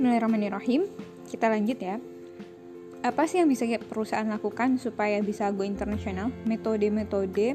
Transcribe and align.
Bismillahirrahmanirrahim. 0.00 0.88
Kita 1.28 1.52
lanjut 1.52 1.76
ya. 1.76 2.00
Apa 3.04 3.28
sih 3.28 3.36
yang 3.36 3.52
bisa 3.52 3.68
perusahaan 3.84 4.24
lakukan 4.24 4.80
supaya 4.80 5.20
bisa 5.20 5.52
go 5.52 5.60
internasional? 5.60 6.32
Metode-metode 6.48 7.52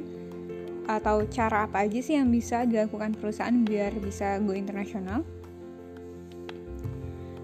atau 0.85 1.25
cara 1.25 1.65
apa 1.65 1.89
aja 1.89 1.97
sih 2.05 2.13
yang 2.13 2.29
bisa 2.29 2.69
dilakukan 2.69 3.17
perusahaan 3.17 3.65
biar 3.65 3.97
bisa 3.97 4.37
go 4.45 4.53
internasional? 4.53 5.25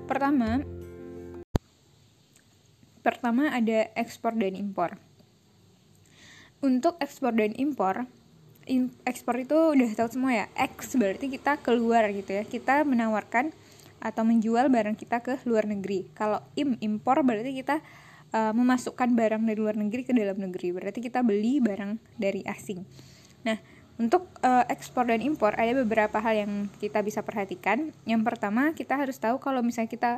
Pertama, 0.05 0.61
pertama 3.01 3.57
ada 3.57 3.89
ekspor 3.97 4.37
dan 4.37 4.53
impor. 4.53 5.01
Untuk 6.61 7.01
ekspor 7.01 7.33
dan 7.33 7.57
impor, 7.57 8.05
ekspor 9.09 9.41
itu 9.41 9.57
udah 9.73 9.97
tahu 9.97 10.13
semua 10.13 10.45
ya. 10.45 10.45
X 10.53 10.93
berarti 10.93 11.25
kita 11.25 11.57
keluar 11.57 12.05
gitu 12.13 12.37
ya. 12.37 12.45
Kita 12.45 12.85
menawarkan 12.85 13.49
atau 14.01 14.25
menjual 14.25 14.67
barang 14.67 14.97
kita 14.97 15.21
ke 15.21 15.39
luar 15.45 15.69
negeri. 15.69 16.09
Kalau 16.17 16.41
im 16.57 16.75
impor 16.81 17.21
berarti 17.21 17.53
kita 17.53 17.79
uh, 18.33 18.51
memasukkan 18.51 19.13
barang 19.13 19.43
dari 19.45 19.57
luar 19.59 19.77
negeri 19.77 20.01
ke 20.03 20.11
dalam 20.11 20.41
negeri. 20.41 20.73
Berarti 20.73 20.99
kita 20.99 21.21
beli 21.21 21.61
barang 21.61 22.01
dari 22.17 22.41
asing. 22.49 22.83
Nah, 23.45 23.57
untuk 24.01 24.25
uh, 24.41 24.65
ekspor 24.65 25.05
dan 25.05 25.21
impor 25.21 25.53
ada 25.53 25.77
beberapa 25.77 26.17
hal 26.17 26.33
yang 26.47 26.53
kita 26.81 27.05
bisa 27.05 27.21
perhatikan. 27.21 27.93
Yang 28.09 28.21
pertama, 28.25 28.73
kita 28.73 28.97
harus 28.97 29.21
tahu 29.21 29.37
kalau 29.37 29.61
misalnya 29.61 29.91
kita 29.93 30.11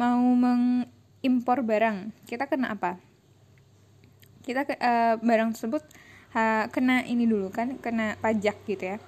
mau 0.00 0.20
mengimpor 0.22 1.60
barang, 1.60 2.16
kita 2.24 2.48
kena 2.48 2.72
apa? 2.72 2.96
Kita 4.40 4.64
uh, 4.64 5.14
barang 5.20 5.52
tersebut 5.52 5.82
uh, 6.32 6.64
kena 6.72 7.04
ini 7.04 7.28
dulu 7.28 7.52
kan, 7.52 7.76
kena 7.82 8.16
pajak 8.24 8.56
gitu 8.64 8.96
ya. 8.96 8.98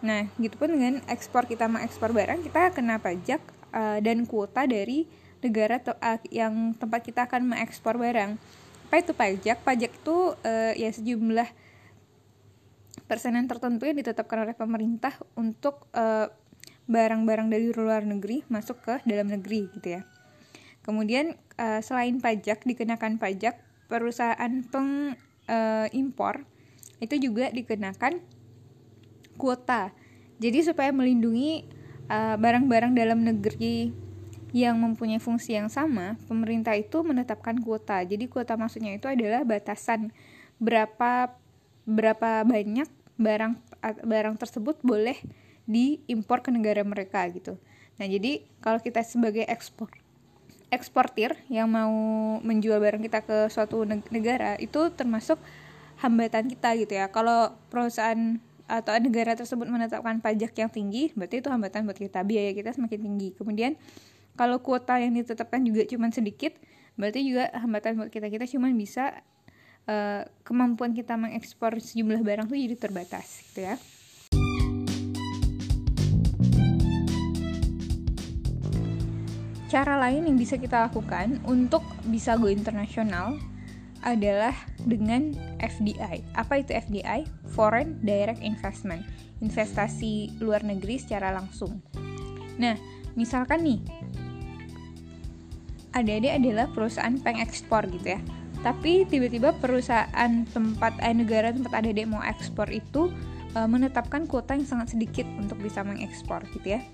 Nah, 0.00 0.28
gitu 0.40 0.56
pun 0.56 0.72
dengan 0.72 1.04
ekspor 1.08 1.44
kita 1.44 1.68
mengekspor 1.68 2.12
barang, 2.12 2.40
kita 2.44 2.72
kena 2.72 3.00
pajak 3.00 3.40
uh, 3.74 3.98
dan 4.02 4.26
kuota 4.26 4.66
dari 4.66 5.06
negara 5.40 5.80
uh, 5.80 6.20
yang 6.28 6.76
tempat 6.76 7.00
kita 7.00 7.26
akan 7.26 7.54
mengekspor 7.54 7.96
barang. 7.96 8.36
Apa 8.90 8.96
itu 9.00 9.12
pajak? 9.16 9.58
Pajak 9.64 9.92
itu 9.94 10.16
uh, 10.34 10.72
ya 10.76 10.90
sejumlah 10.92 11.48
persenan 13.06 13.50
tertentu 13.50 13.90
yang 13.90 13.98
ditetapkan 13.98 14.46
oleh 14.46 14.54
pemerintah 14.54 15.10
untuk 15.34 15.90
barang-barang 16.86 17.46
uh, 17.48 17.52
dari 17.54 17.66
luar 17.74 18.06
negeri 18.06 18.46
masuk 18.46 18.78
ke 18.86 18.94
dalam 19.02 19.26
negeri 19.26 19.66
gitu 19.74 19.98
ya. 19.98 20.02
Kemudian 20.86 21.34
uh, 21.58 21.82
selain 21.82 22.22
pajak 22.22 22.62
dikenakan 22.62 23.18
pajak 23.18 23.58
perusahaan 23.90 24.62
pengimpor 24.70 26.46
uh, 26.46 27.02
itu 27.02 27.18
juga 27.18 27.50
dikenakan 27.50 28.22
kuota. 29.34 29.90
Jadi 30.40 30.70
supaya 30.70 30.94
melindungi 30.94 31.79
Eh, 31.79 31.79
barang-barang 32.10 32.92
uh, 32.94 32.98
dalam 32.98 33.22
negeri 33.22 33.94
yang 34.50 34.74
mempunyai 34.82 35.22
fungsi 35.22 35.54
yang 35.54 35.70
sama, 35.70 36.18
pemerintah 36.26 36.74
itu 36.74 37.06
menetapkan 37.06 37.54
kuota. 37.62 38.02
Jadi 38.02 38.26
kuota 38.26 38.58
maksudnya 38.58 38.98
itu 38.98 39.06
adalah 39.06 39.46
batasan 39.46 40.10
berapa 40.58 41.30
berapa 41.86 42.44
banyak 42.44 42.90
barang 43.16 43.54
barang 44.04 44.36
tersebut 44.36 44.82
boleh 44.82 45.16
diimpor 45.70 46.42
ke 46.42 46.50
negara 46.50 46.82
mereka 46.82 47.22
gitu. 47.30 47.54
Nah, 47.96 48.06
jadi 48.10 48.42
kalau 48.58 48.82
kita 48.82 49.06
sebagai 49.06 49.46
ekspor 49.46 49.92
eksportir 50.70 51.34
yang 51.50 51.66
mau 51.66 51.90
menjual 52.46 52.78
barang 52.78 53.02
kita 53.02 53.26
ke 53.26 53.50
suatu 53.50 53.82
negara 53.86 54.54
itu 54.62 54.90
termasuk 54.94 55.38
hambatan 55.98 56.46
kita 56.46 56.74
gitu 56.78 56.94
ya. 56.94 57.10
Kalau 57.10 57.54
perusahaan 57.68 58.38
atau 58.70 58.94
negara 59.02 59.34
tersebut 59.34 59.66
menetapkan 59.66 60.22
pajak 60.22 60.54
yang 60.54 60.70
tinggi, 60.70 61.10
berarti 61.18 61.42
itu 61.42 61.50
hambatan 61.50 61.82
buat 61.90 61.98
kita, 61.98 62.22
biaya 62.22 62.54
kita 62.54 62.70
semakin 62.70 63.02
tinggi. 63.02 63.34
Kemudian 63.34 63.74
kalau 64.38 64.62
kuota 64.62 64.94
yang 65.02 65.10
ditetapkan 65.10 65.58
juga 65.66 65.82
cuma 65.90 66.06
sedikit, 66.14 66.54
berarti 66.94 67.26
juga 67.26 67.50
hambatan 67.50 67.98
buat 67.98 68.14
kita. 68.14 68.30
Kita 68.30 68.46
cuma 68.46 68.70
bisa 68.70 69.26
uh, 69.90 70.22
kemampuan 70.46 70.94
kita 70.94 71.18
mengekspor 71.18 71.82
sejumlah 71.82 72.22
barang 72.22 72.46
itu 72.54 72.70
jadi 72.70 72.76
terbatas, 72.78 73.42
gitu 73.50 73.66
ya. 73.66 73.74
Cara 79.70 79.98
lain 79.98 80.26
yang 80.26 80.38
bisa 80.38 80.58
kita 80.58 80.86
lakukan 80.86 81.42
untuk 81.46 81.82
bisa 82.06 82.34
go 82.38 82.46
internasional 82.46 83.38
adalah 84.00 84.56
dengan 84.84 85.36
FDI. 85.60 86.24
Apa 86.36 86.64
itu 86.64 86.72
FDI? 86.72 87.28
Foreign 87.52 88.00
Direct 88.00 88.40
Investment. 88.40 89.04
Investasi 89.40 90.40
luar 90.40 90.64
negeri 90.64 91.00
secara 91.00 91.32
langsung. 91.32 91.80
Nah, 92.60 92.76
misalkan 93.16 93.64
nih, 93.64 93.80
adik-adik 95.96 96.32
adalah 96.40 96.66
perusahaan 96.72 97.16
pengekspor 97.20 97.88
gitu 97.92 98.16
ya. 98.16 98.20
Tapi 98.60 99.08
tiba-tiba 99.08 99.56
perusahaan 99.56 100.44
tempat 100.52 101.00
eh, 101.00 101.16
negara 101.16 101.52
tempat 101.52 101.72
adik-adik 101.80 102.08
mau 102.08 102.20
ekspor 102.20 102.68
itu 102.68 103.08
eh, 103.56 103.68
menetapkan 103.68 104.28
kuota 104.28 104.52
yang 104.52 104.68
sangat 104.68 104.92
sedikit 104.92 105.24
untuk 105.40 105.60
bisa 105.60 105.80
mengekspor 105.80 106.44
gitu 106.52 106.76
ya 106.76 106.84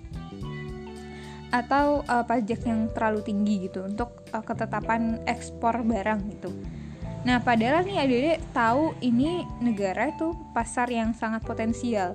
atau 1.55 2.03
uh, 2.11 2.25
pajak 2.27 2.67
yang 2.67 2.91
terlalu 2.91 3.23
tinggi 3.23 3.71
gitu 3.71 3.87
untuk 3.87 4.27
uh, 4.35 4.43
ketetapan 4.43 5.23
ekspor 5.31 5.87
barang 5.87 6.21
gitu. 6.37 6.51
Nah, 7.27 7.43
padahal 7.43 7.83
nih 7.83 7.99
adik-adik 7.99 8.39
tahu 8.55 8.95
ini 9.03 9.43
negara 9.59 10.15
itu 10.15 10.31
pasar 10.55 10.87
yang 10.87 11.11
sangat 11.11 11.43
potensial. 11.43 12.15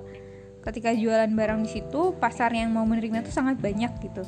Ketika 0.64 0.88
jualan 0.96 1.28
barang 1.28 1.68
di 1.68 1.70
situ, 1.70 2.16
pasar 2.16 2.48
yang 2.56 2.72
mau 2.72 2.88
menerima 2.88 3.20
itu 3.20 3.28
sangat 3.28 3.60
banyak 3.60 3.92
gitu. 4.00 4.24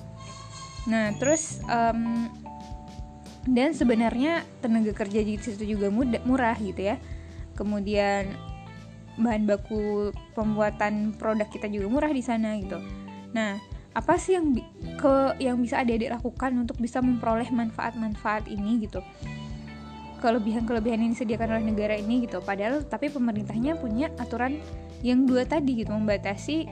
Nah, 0.93 1.17
terus 1.17 1.65
um, 1.72 2.28
dan 3.49 3.72
sebenarnya 3.72 4.45
tenaga 4.61 4.93
kerja 4.93 5.25
di 5.25 5.41
situ 5.41 5.65
juga 5.65 5.89
mudah, 5.89 6.21
murah 6.28 6.56
gitu 6.61 6.84
ya. 6.84 7.01
Kemudian 7.56 8.28
bahan 9.16 9.49
baku 9.49 10.12
pembuatan 10.37 11.16
produk 11.16 11.49
kita 11.49 11.65
juga 11.72 11.87
murah 11.89 12.12
di 12.12 12.21
sana 12.21 12.61
gitu. 12.61 12.77
Nah, 13.33 13.56
apa 13.95 14.21
sih 14.21 14.37
yang 14.37 14.53
ke 15.01 15.39
yang 15.41 15.56
bisa 15.65 15.81
adik-adik 15.81 16.12
lakukan 16.12 16.53
untuk 16.61 16.77
bisa 16.77 17.01
memperoleh 17.01 17.49
manfaat-manfaat 17.49 18.53
ini 18.53 18.84
gitu? 18.84 19.01
Kelebihan-kelebihan 20.24 21.04
yang 21.04 21.12
disediakan 21.12 21.60
oleh 21.60 21.64
negara 21.68 21.94
ini 22.00 22.24
gitu 22.24 22.40
padahal 22.40 22.80
tapi 22.88 23.12
pemerintahnya 23.12 23.76
punya 23.76 24.08
aturan 24.16 24.56
yang 25.04 25.28
dua 25.28 25.44
tadi 25.44 25.84
gitu 25.84 25.92
membatasi 25.92 26.64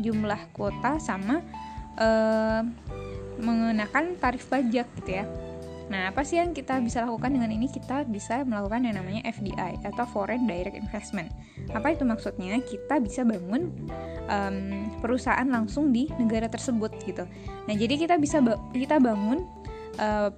jumlah 0.00 0.48
kuota 0.56 0.96
sama 0.96 1.44
uh, 2.00 2.64
mengenakan 3.36 4.16
tarif 4.16 4.48
pajak 4.48 4.88
gitu 5.04 5.20
ya 5.20 5.28
Nah, 5.88 6.12
apa 6.12 6.20
sih 6.20 6.36
yang 6.36 6.52
kita 6.52 6.76
bisa 6.84 7.00
lakukan 7.00 7.32
dengan 7.32 7.48
ini? 7.48 7.64
Kita 7.64 8.04
bisa 8.04 8.44
melakukan 8.44 8.84
yang 8.84 9.00
namanya 9.00 9.24
FDI 9.24 9.80
atau 9.88 10.04
Foreign 10.04 10.44
Direct 10.44 10.76
Investment. 10.76 11.32
Apa 11.72 11.96
itu 11.96 12.04
maksudnya? 12.04 12.60
Kita 12.60 13.00
bisa 13.00 13.24
bangun 13.24 13.72
um, 14.28 14.58
perusahaan 15.00 15.48
langsung 15.48 15.88
di 15.88 16.12
negara 16.20 16.46
tersebut 16.52 16.92
gitu. 17.08 17.24
Nah, 17.64 17.74
jadi 17.74 17.96
kita 17.96 18.20
bisa 18.20 18.44
ba 18.44 18.60
kita 18.76 19.00
bangun 19.00 19.48
uh, 19.96 20.28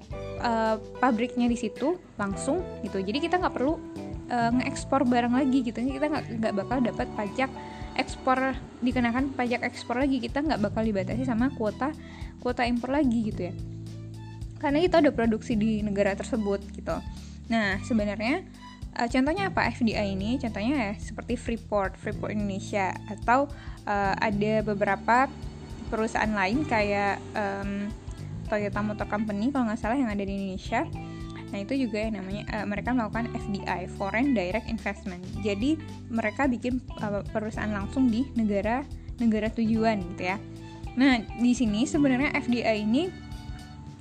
uh, 0.40 0.76
pabriknya 0.98 1.46
di 1.46 1.56
situ 1.56 1.96
langsung 2.16 2.64
gitu. 2.82 3.00
Jadi 3.00 3.18
kita 3.22 3.38
nggak 3.38 3.54
perlu 3.54 3.76
uh, 4.32 4.50
ngeekspor 4.60 5.04
barang 5.06 5.34
lagi 5.36 5.60
gitu. 5.64 5.78
Kita 5.80 6.06
nggak 6.08 6.24
nggak 6.40 6.54
bakal 6.64 6.78
dapat 6.80 7.06
pajak 7.14 7.50
ekspor 7.98 8.56
dikenakan 8.80 9.36
pajak 9.36 9.62
ekspor 9.62 10.00
lagi. 10.00 10.18
Kita 10.18 10.40
nggak 10.40 10.60
bakal 10.60 10.82
dibatasi 10.84 11.28
sama 11.28 11.52
kuota 11.54 11.92
kuota 12.40 12.64
impor 12.64 12.90
lagi 12.90 13.30
gitu 13.30 13.52
ya. 13.52 13.54
Karena 14.60 14.80
kita 14.80 15.00
udah 15.00 15.12
produksi 15.12 15.56
di 15.56 15.80
negara 15.80 16.16
tersebut 16.16 16.60
gitu. 16.76 16.96
Nah 17.48 17.80
sebenarnya 17.84 18.44
uh, 18.96 19.08
contohnya 19.08 19.52
apa 19.52 19.68
FDI 19.72 20.16
ini? 20.16 20.40
Contohnya 20.40 20.90
ya 20.90 20.92
seperti 20.96 21.36
Freeport 21.36 21.96
Freeport 22.00 22.32
Indonesia. 22.32 22.96
Atau 23.08 23.48
uh, 23.84 24.14
ada 24.16 24.64
beberapa 24.64 25.28
perusahaan 25.90 26.30
lain 26.30 26.62
kayak 26.64 27.18
um, 27.34 27.90
Toyota 28.50 28.82
Motor 28.82 29.06
Company 29.06 29.54
kalau 29.54 29.70
nggak 29.70 29.78
salah 29.78 29.94
yang 29.94 30.10
ada 30.10 30.26
di 30.26 30.34
Indonesia 30.34 30.82
Nah 31.50 31.58
itu 31.58 31.74
juga 31.86 31.98
yang 32.06 32.22
namanya 32.22 32.42
uh, 32.54 32.66
mereka 32.66 32.94
melakukan 32.94 33.26
FDI 33.34 33.90
(Foreign 33.98 34.32
Direct 34.32 34.70
Investment). 34.70 35.22
Jadi 35.42 35.76
mereka 36.08 36.46
bikin 36.46 36.78
uh, 37.02 37.22
perusahaan 37.30 37.70
langsung 37.70 38.08
di 38.08 38.26
negara 38.38 38.86
negara 39.18 39.50
tujuan 39.52 40.00
gitu 40.14 40.22
ya. 40.30 40.38
Nah 40.94 41.20
di 41.22 41.52
sini 41.52 41.84
sebenarnya 41.84 42.32
FDI 42.38 42.86
ini 42.86 43.10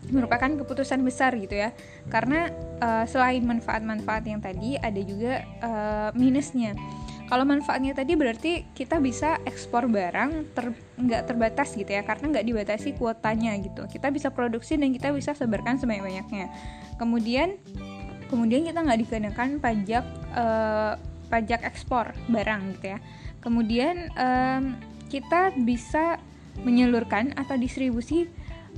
merupakan 0.09 0.49
keputusan 0.49 1.05
besar 1.05 1.37
gitu 1.37 1.53
ya, 1.53 1.69
karena 2.09 2.49
uh, 2.81 3.05
selain 3.05 3.45
manfaat-manfaat 3.45 4.25
yang 4.25 4.41
tadi 4.41 4.73
ada 4.79 5.01
juga 5.05 5.45
uh, 5.61 6.09
minusnya. 6.17 6.73
Kalau 7.29 7.45
manfaatnya 7.45 7.93
tadi 7.93 8.17
berarti 8.17 8.65
kita 8.73 8.97
bisa 8.97 9.37
ekspor 9.45 9.85
barang 9.85 10.49
ter, 10.57 10.73
nggak 10.97 11.29
terbatas 11.29 11.77
gitu 11.77 11.93
ya, 11.93 12.01
karena 12.01 12.33
nggak 12.33 12.45
dibatasi 12.49 12.97
kuotanya 12.97 13.53
gitu. 13.61 13.85
Kita 13.85 14.09
bisa 14.09 14.33
produksi 14.33 14.81
dan 14.81 14.89
kita 14.89 15.13
bisa 15.13 15.37
sebarkan 15.37 15.77
sebanyak-banyaknya. 15.77 16.49
Kemudian, 16.97 17.61
kemudian 18.33 18.65
kita 18.65 18.81
nggak 18.81 18.99
dikenakan 19.05 19.61
pajak 19.61 20.05
uh, 20.33 20.97
pajak 21.29 21.61
ekspor 21.69 22.17
barang 22.33 22.81
gitu 22.81 22.97
ya. 22.97 22.99
Kemudian 23.45 24.09
um, 24.17 24.73
kita 25.13 25.53
bisa 25.61 26.17
menyalurkan 26.65 27.37
atau 27.37 27.55
distribusi 27.55 28.25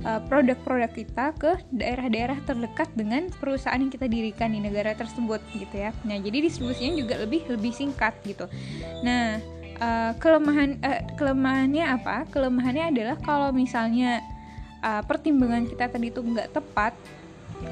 uh, 0.04 0.20
produk-produk 0.26 0.90
kita 0.92 1.26
ke 1.36 1.52
daerah-daerah 1.72 2.38
terdekat 2.48 2.88
dengan 2.96 3.28
perusahaan 3.38 3.78
yang 3.78 3.92
kita 3.92 4.08
dirikan 4.08 4.52
di 4.52 4.60
negara 4.60 4.96
tersebut 4.96 5.40
gitu 5.54 5.76
ya. 5.76 5.90
Nah, 6.08 6.18
jadi 6.18 6.44
distribusinya 6.44 6.92
juga 6.98 7.14
lebih 7.20 7.46
lebih 7.48 7.72
singkat 7.72 8.16
gitu. 8.24 8.48
Nah, 9.04 9.38
uh, 9.78 10.12
kelemahan 10.18 10.80
uh, 10.82 11.00
kelemahannya 11.16 11.84
apa? 11.84 12.26
Kelemahannya 12.32 12.84
adalah 12.92 13.16
kalau 13.20 13.50
misalnya 13.54 14.24
uh, 14.82 15.02
pertimbangan 15.04 15.68
kita 15.68 15.88
tadi 15.88 16.08
itu 16.10 16.20
nggak 16.20 16.56
tepat, 16.56 16.92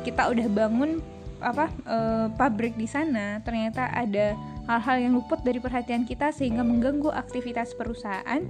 kita 0.07 0.31
udah 0.31 0.47
bangun 0.49 1.03
apa 1.41 1.73
uh, 1.89 2.29
pabrik 2.37 2.77
di 2.77 2.85
sana, 2.85 3.41
ternyata 3.41 3.89
ada 3.97 4.37
hal-hal 4.69 4.97
yang 5.03 5.13
luput 5.19 5.41
dari 5.43 5.59
perhatian 5.59 6.05
kita 6.07 6.31
sehingga 6.31 6.61
mengganggu 6.63 7.11
aktivitas 7.11 7.75
perusahaan 7.75 8.45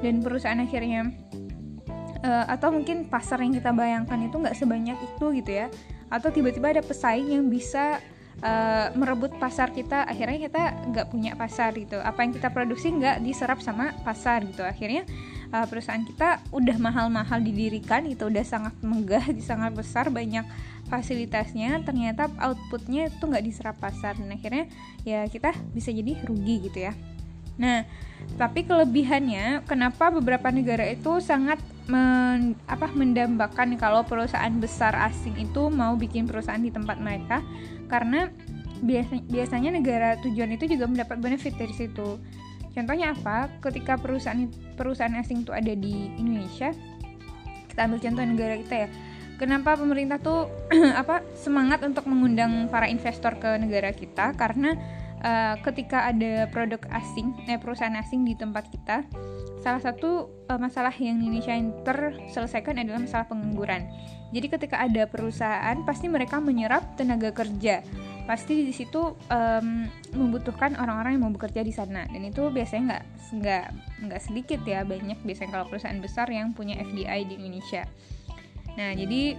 dan 0.00 0.14
perusahaan 0.22 0.62
akhirnya 0.62 1.12
uh, 2.22 2.46
atau 2.50 2.74
mungkin 2.74 3.06
pasar 3.06 3.42
yang 3.42 3.54
kita 3.54 3.70
bayangkan 3.70 4.18
itu 4.22 4.36
nggak 4.38 4.56
sebanyak 4.56 4.98
itu 4.98 5.26
gitu 5.42 5.50
ya. 5.50 5.66
Atau 6.08 6.32
tiba-tiba 6.32 6.72
ada 6.72 6.82
pesaing 6.82 7.28
yang 7.36 7.44
bisa 7.52 8.00
uh, 8.42 8.88
merebut 8.96 9.34
pasar 9.36 9.70
kita 9.74 10.06
akhirnya 10.06 10.48
kita 10.48 10.62
nggak 10.94 11.06
punya 11.12 11.32
pasar 11.38 11.74
gitu. 11.76 11.98
Apa 12.00 12.24
yang 12.24 12.32
kita 12.34 12.48
produksi 12.50 12.94
nggak 12.94 13.22
diserap 13.22 13.58
sama 13.62 13.94
pasar 14.02 14.42
gitu. 14.46 14.64
Akhirnya 14.64 15.04
uh, 15.52 15.66
perusahaan 15.68 16.02
kita 16.02 16.42
udah 16.50 16.76
mahal-mahal 16.80 17.38
didirikan 17.42 18.06
itu 18.08 18.26
udah 18.26 18.44
sangat 18.44 18.74
megah 18.82 19.24
sangat 19.48 19.72
besar 19.76 20.08
banyak 20.10 20.44
fasilitasnya 20.88 21.84
ternyata 21.84 22.32
outputnya 22.40 23.12
itu 23.12 23.24
nggak 23.24 23.44
diserap 23.44 23.76
pasar. 23.78 24.16
Dan 24.16 24.32
akhirnya 24.32 24.66
ya 25.04 25.28
kita 25.28 25.54
bisa 25.76 25.92
jadi 25.92 26.18
rugi 26.24 26.66
gitu 26.70 26.88
ya. 26.88 26.92
Nah 27.60 27.84
tapi 28.34 28.66
kelebihannya 28.66 29.62
kenapa 29.66 30.10
beberapa 30.10 30.50
negara 30.50 30.88
itu 30.90 31.22
sangat 31.22 31.58
men, 31.88 32.54
apa 32.68 32.92
mendambakan 32.92 33.80
kalau 33.80 34.04
perusahaan 34.04 34.52
besar 34.60 34.92
asing 35.08 35.34
itu 35.40 35.72
mau 35.72 35.96
bikin 35.96 36.28
perusahaan 36.28 36.60
di 36.60 36.70
tempat 36.70 37.00
mereka. 37.00 37.40
Karena 37.88 38.28
biasa, 38.84 39.24
biasanya 39.26 39.74
negara 39.74 40.20
tujuan 40.22 40.54
itu 40.54 40.68
juga 40.68 40.86
mendapat 40.86 41.18
benefit 41.18 41.56
dari 41.56 41.74
situ. 41.74 42.20
Contohnya 42.76 43.16
apa? 43.16 43.50
Ketika 43.64 43.98
perusahaan 43.98 44.46
perusahaan 44.76 45.16
asing 45.18 45.42
itu 45.42 45.50
ada 45.50 45.72
di 45.74 46.14
Indonesia 46.20 46.70
kita 47.78 47.86
ambil 47.86 48.02
contoh 48.02 48.24
negara 48.26 48.54
kita 48.58 48.74
ya. 48.74 48.88
Kenapa 49.38 49.78
pemerintah 49.78 50.18
tuh 50.18 50.50
apa 51.00 51.22
semangat 51.38 51.86
untuk 51.86 52.10
mengundang 52.10 52.66
para 52.66 52.90
investor 52.90 53.38
ke 53.38 53.54
negara 53.54 53.94
kita? 53.94 54.34
Karena 54.34 54.74
uh, 55.22 55.54
ketika 55.62 56.10
ada 56.10 56.50
produk 56.50 56.82
asing, 56.90 57.38
eh, 57.46 57.54
perusahaan 57.54 57.94
asing 57.94 58.26
di 58.26 58.34
tempat 58.34 58.66
kita, 58.66 59.06
salah 59.68 59.84
satu 59.84 60.32
uh, 60.48 60.56
masalah 60.56 60.96
yang 60.96 61.20
Indonesia 61.20 61.52
yang 61.52 61.76
terselesaikan 61.84 62.80
adalah 62.80 63.04
masalah 63.04 63.28
pengangguran. 63.28 63.84
Jadi 64.32 64.46
ketika 64.48 64.80
ada 64.80 65.04
perusahaan, 65.04 65.76
pasti 65.84 66.08
mereka 66.08 66.40
menyerap 66.40 66.96
tenaga 66.96 67.36
kerja. 67.36 67.84
Pasti 68.24 68.64
di 68.64 68.72
situ 68.72 69.12
um, 69.28 69.68
membutuhkan 70.16 70.72
orang-orang 70.80 71.20
yang 71.20 71.22
mau 71.28 71.32
bekerja 71.36 71.60
di 71.60 71.72
sana. 71.76 72.08
Dan 72.08 72.32
itu 72.32 72.48
biasanya 72.48 72.96
nggak 72.96 73.04
nggak 73.28 73.66
nggak 74.08 74.20
sedikit 74.24 74.60
ya 74.64 74.88
banyak 74.88 75.20
biasanya 75.20 75.60
kalau 75.60 75.66
perusahaan 75.68 76.00
besar 76.00 76.32
yang 76.32 76.56
punya 76.56 76.80
FDI 76.80 77.28
di 77.28 77.36
Indonesia. 77.36 77.84
Nah 78.80 78.96
jadi 78.96 79.36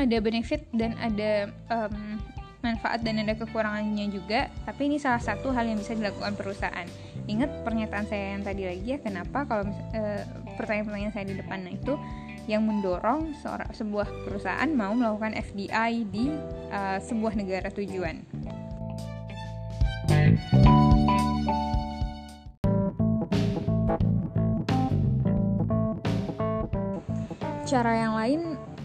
ada 0.00 0.16
benefit 0.24 0.64
dan 0.72 0.96
ada 0.96 1.52
um, 1.68 2.20
manfaat 2.64 3.04
dan 3.04 3.20
ada 3.20 3.36
kekurangannya 3.36 4.08
juga, 4.08 4.48
tapi 4.64 4.88
ini 4.88 4.96
salah 4.96 5.20
satu 5.20 5.52
hal 5.52 5.68
yang 5.68 5.76
bisa 5.76 5.92
dilakukan 5.92 6.34
perusahaan. 6.36 6.88
Ingat 7.26 7.66
pernyataan 7.66 8.06
saya 8.06 8.38
yang 8.38 8.46
tadi 8.46 8.62
lagi 8.70 8.86
ya, 8.94 8.98
kenapa 9.02 9.42
kalau 9.50 9.66
e, 9.90 10.22
pertanyaan-pertanyaan 10.54 11.14
saya 11.14 11.26
di 11.26 11.34
depan 11.34 11.58
nah 11.66 11.74
itu 11.74 11.98
yang 12.46 12.62
mendorong 12.62 13.34
seorang 13.42 13.66
sebuah 13.74 14.06
perusahaan 14.22 14.70
mau 14.70 14.94
melakukan 14.94 15.34
FDI 15.34 16.06
di 16.06 16.30
e, 16.70 16.80
sebuah 17.02 17.34
negara 17.34 17.66
tujuan. 17.74 18.22
Cara 27.66 27.92
yang 27.98 28.14
lain 28.14 28.40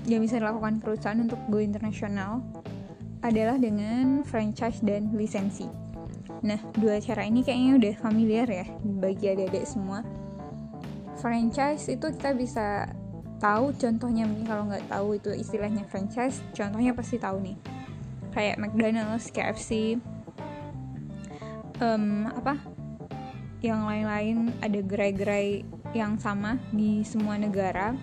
yang 0.10 0.26
bisa 0.26 0.42
dilakukan 0.42 0.82
perusahaan 0.82 1.22
untuk 1.22 1.38
go 1.46 1.62
internasional 1.62 2.42
adalah 3.22 3.62
dengan 3.62 4.26
franchise 4.26 4.82
dan 4.82 5.14
lisensi. 5.14 5.91
Nah, 6.42 6.60
dua 6.80 7.04
cara 7.04 7.28
ini 7.28 7.44
kayaknya 7.44 7.72
udah 7.78 7.94
familiar 8.00 8.48
ya 8.48 8.66
bagi 8.82 9.28
adik-adik 9.28 9.68
semua. 9.68 10.02
Franchise 11.20 11.92
itu 11.92 12.08
kita 12.16 12.32
bisa 12.34 12.90
tahu 13.38 13.76
contohnya 13.76 14.26
mungkin 14.26 14.48
kalau 14.48 14.64
nggak 14.72 14.88
tahu 14.88 15.20
itu 15.20 15.30
istilahnya 15.36 15.84
franchise, 15.92 16.40
contohnya 16.56 16.96
pasti 16.96 17.20
tahu 17.20 17.44
nih. 17.44 17.58
Kayak 18.32 18.64
McDonald's, 18.64 19.28
KFC, 19.30 20.00
um, 21.84 22.32
apa? 22.32 22.58
Yang 23.62 23.82
lain-lain 23.86 24.38
ada 24.64 24.80
gerai-gerai 24.82 25.68
yang 25.92 26.18
sama 26.18 26.58
di 26.72 27.04
semua 27.04 27.36
negara 27.36 27.94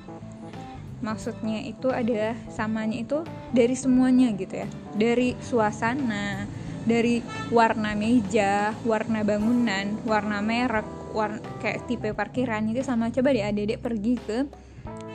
maksudnya 0.98 1.62
itu 1.62 1.88
adalah 1.94 2.34
samanya 2.50 2.98
itu 2.98 3.22
dari 3.54 3.74
semuanya 3.78 4.34
gitu 4.34 4.66
ya 4.66 4.68
dari 4.98 5.38
suasana 5.38 6.44
dari 6.88 7.20
warna 7.52 7.92
meja 7.92 8.72
warna 8.88 9.20
bangunan 9.20 10.00
warna 10.08 10.40
merek 10.40 10.88
warna 11.12 11.36
kayak 11.60 11.84
tipe 11.84 12.08
parkiran 12.16 12.64
itu 12.72 12.80
sama 12.80 13.12
coba 13.12 13.36
deh 13.36 13.44
adik-adik 13.44 13.84
pergi 13.84 14.14
ke 14.16 14.38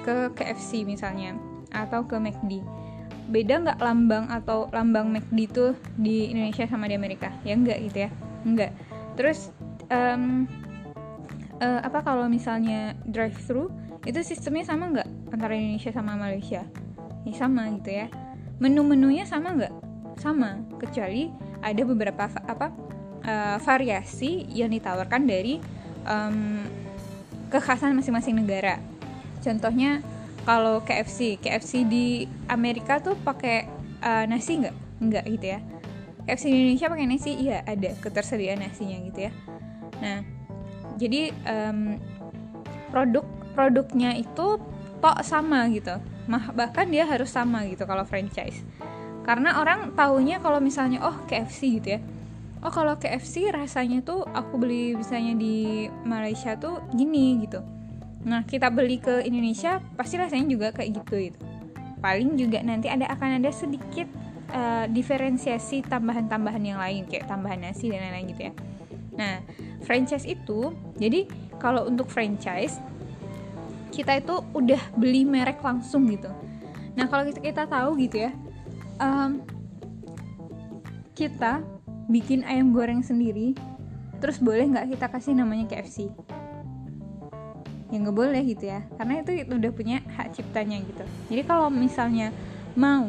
ke 0.06 0.16
KFC 0.38 0.86
misalnya 0.86 1.34
atau 1.74 2.06
ke 2.06 2.22
McD 2.22 2.62
beda 3.34 3.64
nggak 3.64 3.80
lambang 3.80 4.28
atau 4.28 4.68
lambang 4.70 5.10
McD 5.10 5.38
itu 5.48 5.66
di 5.96 6.30
Indonesia 6.30 6.68
sama 6.68 6.92
di 6.92 6.96
Amerika? 7.00 7.32
Ya 7.48 7.56
enggak 7.56 7.80
gitu 7.88 7.98
ya? 8.08 8.10
Enggak 8.44 8.72
terus 9.14 9.54
um, 9.94 10.50
uh, 11.62 11.82
apa 11.86 12.02
kalau 12.02 12.26
misalnya 12.28 12.98
drive 13.08 13.38
thru 13.46 13.70
itu 14.04 14.20
sistemnya 14.20 14.68
sama 14.68 14.92
nggak 14.92 15.10
antara 15.32 15.56
Indonesia 15.56 15.92
sama 15.96 16.20
Malaysia? 16.20 16.62
Ya 17.24 17.34
sama 17.34 17.72
gitu 17.80 17.90
ya. 17.90 18.08
Menu-menunya 18.60 19.24
sama 19.24 19.56
nggak? 19.56 19.74
Sama 20.20 20.60
kecuali 20.78 21.32
ada 21.64 21.82
beberapa 21.88 22.28
apa 22.28 22.68
uh, 23.24 23.58
variasi 23.64 24.46
yang 24.52 24.70
ditawarkan 24.70 25.24
dari 25.24 25.64
um, 26.04 26.68
kekhasan 27.48 27.96
masing-masing 27.96 28.36
negara. 28.36 28.78
Contohnya 29.40 30.04
kalau 30.44 30.84
KFC 30.84 31.40
KFC 31.40 31.88
di 31.88 32.28
Amerika 32.52 33.00
tuh 33.00 33.16
pakai 33.16 33.72
uh, 34.04 34.28
nasi 34.28 34.60
nggak? 34.60 34.76
Nggak 35.00 35.24
gitu 35.40 35.46
ya. 35.56 35.60
KFC 36.28 36.46
di 36.52 36.58
Indonesia 36.68 36.88
pakai 36.92 37.06
nasi? 37.08 37.32
Iya 37.40 37.58
ada 37.64 37.90
ketersediaan 38.04 38.60
nasinya 38.60 38.98
gitu 39.08 39.20
ya. 39.28 39.32
Nah 40.04 40.20
jadi 41.00 41.32
um, 41.48 41.98
produk 42.92 43.26
produknya 43.56 44.20
itu 44.20 44.60
tok 45.00 45.18
sama 45.24 45.68
gitu. 45.72 45.96
Bahkan 46.30 46.88
dia 46.92 47.04
harus 47.04 47.32
sama 47.32 47.68
gitu 47.68 47.84
kalau 47.84 48.08
franchise 48.08 48.64
karena 49.24 49.56
orang 49.64 49.96
taunya 49.96 50.38
kalau 50.44 50.60
misalnya 50.60 51.00
oh 51.04 51.16
KFC 51.26 51.80
gitu 51.80 51.90
ya. 51.98 52.00
Oh 52.64 52.72
kalau 52.72 52.96
KFC 52.96 53.52
rasanya 53.52 54.04
tuh 54.04 54.24
aku 54.24 54.56
beli 54.56 54.96
misalnya 54.96 55.36
di 55.36 55.88
Malaysia 56.08 56.56
tuh 56.60 56.84
gini 56.96 57.44
gitu. 57.44 57.60
Nah 58.24 58.44
kita 58.44 58.72
beli 58.72 59.00
ke 59.00 59.24
Indonesia 59.24 59.80
pasti 59.96 60.20
rasanya 60.20 60.48
juga 60.48 60.68
kayak 60.76 60.92
gitu 61.04 61.16
gitu. 61.32 61.40
Paling 62.04 62.36
juga 62.36 62.60
nanti 62.64 62.92
ada 62.92 63.08
akan 63.12 63.40
ada 63.40 63.52
sedikit 63.52 64.08
uh, 64.52 64.88
diferensiasi 64.92 65.88
tambahan-tambahan 65.88 66.64
yang 66.64 66.80
lain 66.80 67.08
kayak 67.08 67.28
tambahan 67.28 67.64
nasi 67.64 67.92
dan 67.92 68.04
lain-lain 68.04 68.28
gitu 68.32 68.42
ya. 68.52 68.54
Nah 69.16 69.36
franchise 69.88 70.28
itu 70.28 70.76
jadi 71.00 71.28
kalau 71.60 71.88
untuk 71.88 72.12
franchise 72.12 72.80
kita 73.92 74.20
itu 74.20 74.40
udah 74.52 74.80
beli 75.00 75.24
merek 75.24 75.64
langsung 75.64 76.08
gitu. 76.12 76.32
Nah 76.96 77.08
kalau 77.08 77.24
kita 77.28 77.40
kita 77.40 77.64
tahu 77.68 78.00
gitu 78.00 78.28
ya 78.28 78.32
um, 79.00 79.42
kita 81.14 81.62
bikin 82.10 82.44
ayam 82.44 82.74
goreng 82.76 83.06
sendiri 83.06 83.56
terus 84.20 84.40
boleh 84.40 84.68
nggak 84.70 84.98
kita 84.98 85.08
kasih 85.12 85.34
namanya 85.36 85.68
KFC 85.68 86.10
ya 87.94 87.98
nggak 88.02 88.18
boleh 88.18 88.42
gitu 88.42 88.66
ya 88.74 88.82
karena 88.98 89.22
itu 89.22 89.46
udah 89.46 89.72
punya 89.72 90.02
hak 90.18 90.34
ciptanya 90.34 90.82
gitu. 90.82 91.06
Jadi 91.30 91.42
kalau 91.46 91.70
misalnya 91.70 92.34
mau 92.74 93.06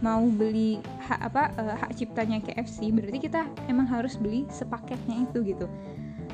mau 0.00 0.22
beli 0.30 0.78
hak 1.02 1.20
apa 1.34 1.42
uh, 1.58 1.74
hak 1.74 1.98
ciptanya 1.98 2.38
KFC 2.38 2.94
berarti 2.94 3.18
kita 3.18 3.42
emang 3.66 3.90
harus 3.90 4.14
beli 4.14 4.46
sepaketnya 4.46 5.26
itu 5.26 5.42
gitu. 5.42 5.66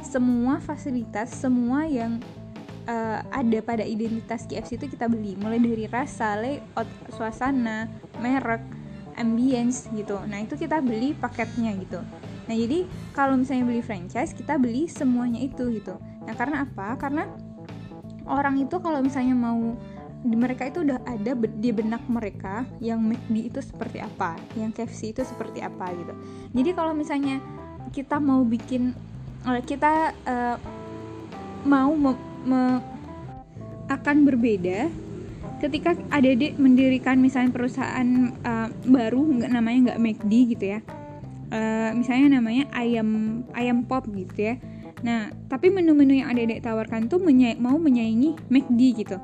Semua 0.04 0.60
fasilitas 0.60 1.32
semua 1.32 1.88
yang 1.88 2.20
uh, 2.84 3.24
ada 3.32 3.58
pada 3.64 3.82
identitas 3.82 4.44
KFC 4.44 4.76
itu 4.76 4.92
kita 4.92 5.08
beli. 5.08 5.32
Mulai 5.40 5.56
dari 5.56 5.88
rasa, 5.88 6.36
layout, 6.36 6.88
suasana, 7.16 7.88
merek, 8.20 8.62
ambience 9.16 9.88
gitu. 9.92 10.20
Nah 10.28 10.44
itu 10.44 10.54
kita 10.54 10.80
beli 10.84 11.16
paketnya 11.16 11.72
gitu. 11.80 12.00
Nah 12.46 12.54
jadi 12.54 12.86
kalau 13.16 13.34
misalnya 13.40 13.64
beli 13.66 13.82
franchise 13.82 14.36
kita 14.36 14.60
beli 14.60 14.86
semuanya 14.86 15.40
itu 15.42 15.72
gitu. 15.72 15.96
Nah 16.24 16.34
karena 16.36 16.68
apa? 16.68 16.94
Karena 17.00 17.26
orang 18.28 18.60
itu 18.60 18.76
kalau 18.78 19.00
misalnya 19.02 19.34
mau 19.34 19.74
mereka 20.26 20.66
itu 20.66 20.82
udah 20.82 20.98
ada 21.06 21.38
di 21.38 21.70
benak 21.70 22.02
mereka 22.10 22.66
yang 22.82 22.98
McD 22.98 23.52
itu 23.52 23.60
seperti 23.62 24.02
apa, 24.02 24.34
yang 24.58 24.74
KFC 24.74 25.14
itu 25.14 25.22
seperti 25.22 25.62
apa 25.62 25.92
gitu. 25.94 26.14
Jadi 26.50 26.70
kalau 26.74 26.92
misalnya 26.96 27.38
kita 27.94 28.18
mau 28.18 28.42
bikin 28.42 28.90
eh, 29.46 29.62
kita 29.62 30.10
uh, 30.26 30.56
mau 31.62 31.94
me, 31.94 32.18
me, 32.42 32.62
akan 33.86 34.26
berbeda 34.26 34.90
ketika 35.58 35.96
adik-adik 36.12 36.60
mendirikan 36.60 37.16
misalnya 37.20 37.52
perusahaan 37.52 38.32
uh, 38.44 38.68
baru 38.84 39.20
nggak 39.40 39.50
namanya 39.52 39.78
nggak 39.92 40.00
McD 40.00 40.32
gitu 40.56 40.64
ya. 40.76 40.80
Uh, 41.46 41.94
misalnya 41.94 42.42
namanya 42.42 42.66
ayam 42.74 43.42
ayam 43.54 43.86
pop 43.86 44.04
gitu 44.12 44.52
ya. 44.52 44.54
Nah 45.00 45.32
tapi 45.48 45.72
menu-menu 45.72 46.20
yang 46.20 46.28
adik-adik 46.32 46.60
tawarkan 46.64 47.08
tuh 47.08 47.22
menya 47.22 47.56
mau 47.56 47.78
menyaingi 47.80 48.36
McD 48.52 48.80
gitu. 49.06 49.16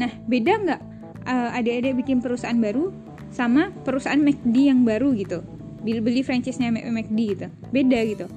Nah 0.00 0.10
beda 0.24 0.52
nggak 0.64 0.80
uh, 1.28 1.58
adik-adik 1.58 2.04
bikin 2.06 2.24
perusahaan 2.24 2.56
baru 2.56 2.94
sama 3.30 3.70
perusahaan 3.84 4.20
McD 4.20 4.72
yang 4.72 4.86
baru 4.86 5.12
gitu? 5.18 5.44
Beli 5.80 6.00
beli 6.00 6.20
franchise-nya 6.24 6.72
McD 6.72 7.18
gitu. 7.36 7.46
Beda 7.72 8.00
gitu 8.04 8.28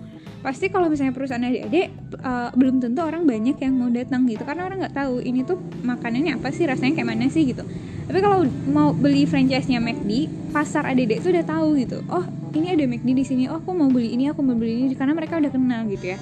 pasti 0.44 0.68
kalau 0.68 0.92
misalnya 0.92 1.16
perusahaan 1.16 1.40
adik-adik 1.40 1.96
uh, 2.20 2.52
belum 2.52 2.84
tentu 2.84 3.00
orang 3.00 3.24
banyak 3.24 3.56
yang 3.64 3.74
mau 3.80 3.88
datang 3.88 4.28
gitu. 4.28 4.44
Karena 4.44 4.68
orang 4.68 4.84
nggak 4.84 4.96
tahu 4.96 5.24
ini 5.24 5.48
tuh 5.48 5.56
makanannya 5.88 6.36
apa 6.36 6.52
sih 6.52 6.68
rasanya 6.68 7.00
kayak 7.00 7.10
mana 7.10 7.32
sih 7.32 7.48
gitu. 7.48 7.64
Tapi 8.04 8.20
kalau 8.20 8.44
mau 8.68 8.92
beli 8.92 9.24
franchise-nya 9.24 9.80
McD 9.80 10.28
pasar 10.52 10.84
adik-adik 10.84 11.24
itu 11.24 11.32
udah 11.32 11.46
tahu 11.48 11.80
gitu. 11.80 12.04
Oh 12.12 12.28
ini 12.52 12.76
ada 12.76 12.84
McD 12.84 13.10
di 13.16 13.24
sini. 13.24 13.44
Oh 13.48 13.64
aku 13.64 13.72
mau 13.72 13.88
beli 13.88 14.12
ini 14.12 14.28
aku 14.28 14.44
mau 14.44 14.54
beli 14.54 14.92
ini 14.92 14.94
karena 15.00 15.16
mereka 15.16 15.40
udah 15.40 15.50
kenal 15.50 15.88
gitu 15.88 16.12
ya. 16.12 16.20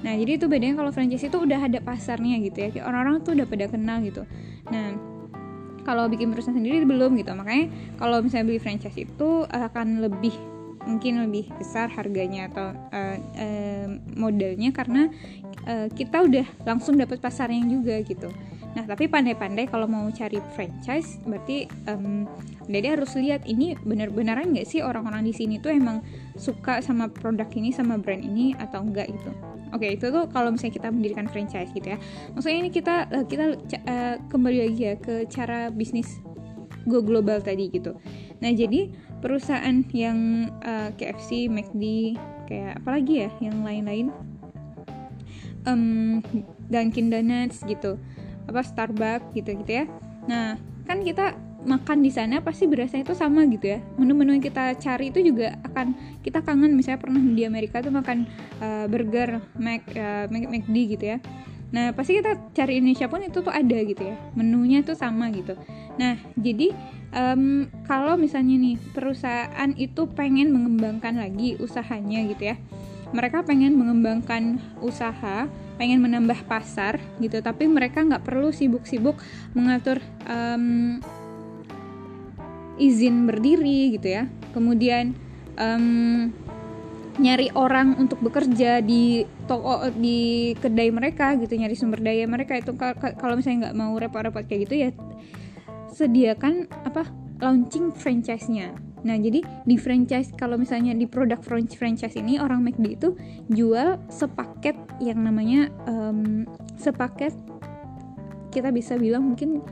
Nah 0.00 0.16
jadi 0.16 0.40
itu 0.40 0.48
bedanya 0.48 0.80
kalau 0.80 0.90
franchise 0.90 1.28
itu 1.28 1.36
udah 1.36 1.60
ada 1.68 1.78
pasarnya 1.84 2.40
gitu 2.40 2.56
ya. 2.64 2.88
Orang-orang 2.88 3.20
tuh 3.20 3.36
udah 3.36 3.44
pada 3.44 3.68
kenal 3.68 4.00
gitu. 4.00 4.24
Nah 4.72 4.96
kalau 5.84 6.08
bikin 6.08 6.32
perusahaan 6.32 6.56
sendiri 6.56 6.84
belum 6.88 7.20
gitu. 7.20 7.36
Makanya 7.36 7.68
kalau 8.00 8.24
misalnya 8.24 8.48
beli 8.48 8.60
franchise 8.64 8.96
itu 8.96 9.44
akan 9.44 10.00
lebih 10.00 10.32
mungkin 10.86 11.24
lebih 11.26 11.50
besar 11.58 11.90
harganya 11.90 12.46
atau 12.52 12.70
uh, 12.94 13.18
uh, 13.18 13.86
modalnya 14.14 14.70
karena 14.70 15.10
uh, 15.66 15.88
kita 15.90 16.22
udah 16.22 16.46
langsung 16.68 16.94
dapat 16.96 17.18
pasarnya 17.18 17.64
juga 17.66 17.98
gitu. 18.04 18.30
Nah 18.76 18.84
tapi 18.84 19.08
pandai-pandai 19.10 19.66
kalau 19.66 19.88
mau 19.88 20.06
cari 20.12 20.38
franchise 20.54 21.18
berarti 21.26 21.66
um, 21.88 22.28
Dede 22.68 22.94
harus 22.94 23.16
lihat 23.16 23.48
ini 23.48 23.74
benar-benaran 23.80 24.52
nggak 24.52 24.68
sih 24.68 24.84
orang-orang 24.84 25.24
di 25.24 25.32
sini 25.32 25.56
tuh 25.56 25.72
emang 25.72 26.04
suka 26.36 26.84
sama 26.84 27.08
produk 27.08 27.48
ini 27.56 27.72
sama 27.72 27.96
brand 27.96 28.20
ini 28.20 28.52
atau 28.60 28.84
enggak 28.84 29.08
gitu. 29.08 29.32
Oke 29.72 29.96
itu 29.96 30.08
tuh 30.08 30.28
kalau 30.30 30.52
misalnya 30.52 30.74
kita 30.80 30.88
mendirikan 30.92 31.26
franchise 31.28 31.72
gitu 31.72 31.96
ya. 31.96 31.98
Maksudnya 32.36 32.58
ini 32.60 32.70
kita 32.70 32.94
kita 33.26 33.44
uh, 33.88 34.16
kembali 34.28 34.58
lagi 34.68 34.82
ya 34.84 34.94
ke 35.00 35.24
cara 35.32 35.72
bisnis 35.72 36.20
go 36.88 37.04
global 37.04 37.40
tadi 37.40 37.68
gitu. 37.72 37.96
Nah 38.40 38.50
jadi 38.52 38.92
perusahaan 39.18 39.82
yang 39.90 40.50
uh, 40.62 40.88
eh, 40.88 40.90
KFC, 40.94 41.50
McD, 41.50 42.14
kayak 42.46 42.82
apa 42.82 42.88
lagi 42.98 43.14
ya 43.26 43.30
yang 43.42 43.62
lain-lain, 43.66 44.14
um, 45.66 46.22
Dunkin 46.70 47.10
Donuts 47.10 47.62
gitu, 47.66 47.98
apa 48.46 48.60
Starbucks 48.62 49.34
gitu 49.34 49.58
gitu 49.64 49.72
ya. 49.82 49.84
Nah 50.30 50.56
kan 50.88 51.04
kita 51.04 51.36
makan 51.68 52.00
di 52.00 52.08
sana 52.08 52.40
pasti 52.40 52.70
berasa 52.70 52.96
itu 52.96 53.12
sama 53.12 53.44
gitu 53.50 53.76
ya. 53.76 53.78
Menu-menu 53.98 54.38
yang 54.38 54.44
kita 54.44 54.78
cari 54.78 55.10
itu 55.10 55.20
juga 55.20 55.58
akan 55.66 55.92
kita 56.22 56.40
kangen. 56.40 56.72
Misalnya 56.78 57.02
pernah 57.02 57.20
di 57.20 57.42
Amerika 57.42 57.82
tuh 57.82 57.90
makan 57.90 58.24
uh, 58.62 58.86
burger 58.86 59.42
Mac 59.58 59.82
uh, 59.92 60.30
Mac 60.30 60.44
McD 60.46 60.76
gitu 60.96 61.04
ya. 61.16 61.18
Nah 61.68 61.92
pasti 61.92 62.16
kita 62.16 62.38
cari 62.56 62.80
Indonesia 62.80 63.10
pun 63.10 63.20
itu 63.20 63.44
tuh 63.44 63.52
ada 63.52 63.78
gitu 63.82 64.00
ya. 64.00 64.16
Menunya 64.38 64.80
tuh 64.86 64.94
sama 64.94 65.28
gitu. 65.34 65.58
Nah 65.98 66.16
jadi 66.38 66.72
um, 67.12 67.68
kalau 67.88 68.16
misalnya 68.20 68.56
nih 68.58 68.76
perusahaan 68.92 69.70
itu 69.76 70.08
pengen 70.12 70.52
mengembangkan 70.52 71.16
lagi 71.16 71.56
usahanya 71.60 72.24
gitu 72.28 72.54
ya. 72.54 72.56
Mereka 73.08 73.48
pengen 73.48 73.80
mengembangkan 73.80 74.60
usaha 74.84 75.48
pengen 75.78 76.02
menambah 76.02 76.42
pasar 76.50 76.98
gitu 77.22 77.38
tapi 77.38 77.70
mereka 77.70 78.02
nggak 78.02 78.26
perlu 78.26 78.50
sibuk-sibuk 78.50 79.14
mengatur 79.54 80.02
um, 80.26 80.98
izin 82.76 83.24
berdiri 83.24 83.96
gitu 83.96 84.08
ya. 84.12 84.24
Kemudian 84.52 85.16
um, 85.56 86.28
nyari 87.18 87.50
orang 87.56 87.98
untuk 87.98 88.22
bekerja 88.22 88.78
di 88.78 89.26
toko 89.50 89.90
di 89.90 90.52
kedai 90.54 90.92
mereka 90.94 91.34
gitu 91.34 91.50
nyari 91.58 91.74
sumber 91.74 92.04
daya 92.04 92.28
mereka 92.28 92.60
itu. 92.60 92.76
Kalau 93.18 93.34
misalnya 93.34 93.70
nggak 93.70 93.78
mau 93.78 93.96
repot-repot 93.96 94.44
kayak 94.44 94.60
gitu 94.68 94.76
ya 94.84 94.90
sediakan 95.98 96.70
apa 96.86 97.10
launching 97.42 97.90
franchise-nya. 97.90 98.70
Nah, 99.02 99.14
jadi 99.18 99.42
di 99.42 99.76
franchise 99.78 100.34
kalau 100.34 100.58
misalnya 100.58 100.94
di 100.94 101.06
produk 101.06 101.38
franchise 101.42 102.18
ini 102.18 102.38
orang 102.38 102.66
McD 102.66 102.86
itu 102.98 103.08
jual 103.50 103.98
sepaket 104.10 104.74
yang 104.98 105.22
namanya 105.22 105.70
um, 105.86 106.42
sepaket 106.78 107.34
kita 108.50 108.74
bisa 108.74 108.98
bilang 108.98 109.34
mungkin 109.34 109.62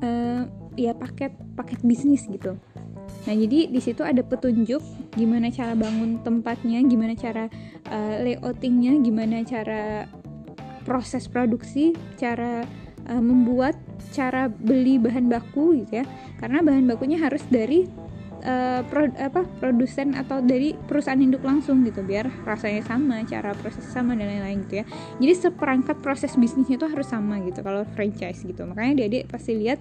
uh, 0.00 0.48
ya 0.76 0.96
paket 0.96 1.36
paket 1.56 1.80
bisnis 1.84 2.24
gitu. 2.24 2.56
Nah, 3.28 3.34
jadi 3.36 3.68
di 3.68 3.80
situ 3.84 4.00
ada 4.00 4.24
petunjuk 4.24 4.80
gimana 5.12 5.52
cara 5.52 5.76
bangun 5.76 6.24
tempatnya, 6.24 6.80
gimana 6.88 7.12
cara 7.12 7.52
uh, 7.92 8.16
layoutingnya, 8.24 8.96
gimana 9.04 9.44
cara 9.44 10.08
proses 10.88 11.28
produksi, 11.28 11.92
cara 12.16 12.64
uh, 13.12 13.22
membuat 13.22 13.76
cara 14.12 14.52
beli 14.52 15.00
bahan 15.00 15.32
baku 15.32 15.80
gitu 15.82 16.04
ya. 16.04 16.06
Karena 16.36 16.60
bahan 16.60 16.84
bakunya 16.84 17.16
harus 17.16 17.42
dari 17.48 17.88
uh, 18.44 18.80
pro, 18.86 19.08
apa 19.16 19.46
produsen 19.58 20.14
atau 20.18 20.42
dari 20.42 20.74
perusahaan 20.74 21.18
induk 21.18 21.42
langsung 21.42 21.86
gitu 21.86 22.02
biar 22.02 22.28
rasanya 22.44 22.82
sama 22.84 23.22
cara 23.26 23.54
proses 23.56 23.86
sama 23.88 24.18
dan 24.18 24.28
lain-lain 24.28 24.66
gitu 24.68 24.82
ya. 24.82 24.84
Jadi 25.18 25.32
seperangkat 25.48 25.96
proses 26.02 26.34
bisnisnya 26.34 26.76
itu 26.78 26.86
harus 26.86 27.08
sama 27.08 27.40
gitu 27.42 27.62
kalau 27.62 27.86
franchise 27.94 28.42
gitu. 28.42 28.66
Makanya 28.66 29.06
dia 29.06 29.22
pasti 29.26 29.56
lihat 29.56 29.78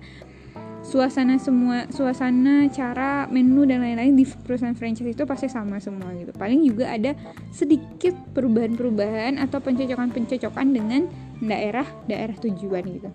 suasana 0.82 1.38
semua 1.38 1.86
suasana 1.94 2.66
cara 2.74 3.30
menu 3.30 3.70
dan 3.70 3.86
lain-lain 3.86 4.18
di 4.18 4.26
perusahaan 4.26 4.74
franchise 4.74 5.14
itu 5.14 5.24
pasti 5.30 5.46
sama 5.46 5.78
semua 5.78 6.10
gitu. 6.18 6.34
Paling 6.34 6.66
juga 6.66 6.90
ada 6.90 7.14
sedikit 7.54 8.18
perubahan-perubahan 8.34 9.38
atau 9.38 9.62
pencocokan-pencocokan 9.62 10.68
dengan 10.74 11.06
daerah-daerah 11.42 12.38
tujuan 12.38 12.86
gitu 12.86 13.10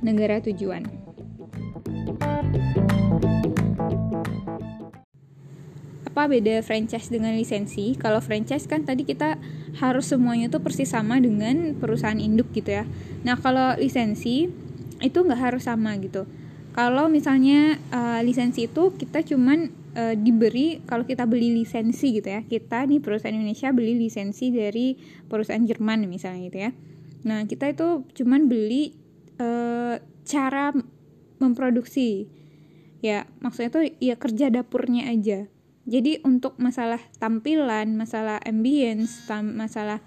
negara 0.00 0.38
tujuan. 0.42 0.86
Apa 6.08 6.26
beda 6.26 6.66
franchise 6.66 7.14
dengan 7.14 7.38
lisensi? 7.38 7.94
Kalau 7.94 8.18
franchise 8.18 8.66
kan 8.66 8.82
tadi 8.82 9.06
kita 9.06 9.38
harus 9.78 10.10
semuanya 10.10 10.50
tuh 10.50 10.58
persis 10.58 10.90
sama 10.90 11.22
dengan 11.22 11.78
perusahaan 11.78 12.18
induk 12.18 12.50
gitu 12.50 12.74
ya. 12.74 12.84
Nah 13.22 13.38
kalau 13.38 13.78
lisensi 13.78 14.50
itu 14.98 15.18
nggak 15.22 15.38
harus 15.38 15.70
sama 15.70 15.94
gitu. 16.02 16.26
Kalau 16.74 17.06
misalnya 17.06 17.78
uh, 17.94 18.22
lisensi 18.22 18.66
itu 18.66 18.94
kita 18.98 19.22
cuman 19.22 19.70
uh, 19.94 20.14
diberi 20.14 20.82
kalau 20.86 21.06
kita 21.06 21.22
beli 21.26 21.54
lisensi 21.54 22.18
gitu 22.18 22.26
ya. 22.26 22.42
Kita 22.42 22.86
nih 22.86 22.98
perusahaan 22.98 23.34
Indonesia 23.34 23.70
beli 23.70 23.94
lisensi 23.98 24.50
dari 24.50 24.98
perusahaan 25.26 25.62
Jerman 25.62 26.06
misalnya 26.10 26.50
gitu 26.50 26.58
ya. 26.58 26.70
Nah 27.26 27.46
kita 27.46 27.70
itu 27.70 28.06
cuman 28.14 28.50
beli 28.50 28.94
uh, 29.38 29.96
cara 30.26 30.74
memproduksi. 31.38 32.28
Ya 32.98 33.30
maksudnya 33.38 33.70
tuh 33.70 33.84
ya 34.02 34.18
kerja 34.18 34.50
dapurnya 34.50 35.08
aja. 35.08 35.46
Jadi 35.88 36.20
untuk 36.26 36.60
masalah 36.60 37.00
tampilan 37.16 37.96
masalah 37.96 38.36
ambience 38.44 39.24
masalah 39.32 40.04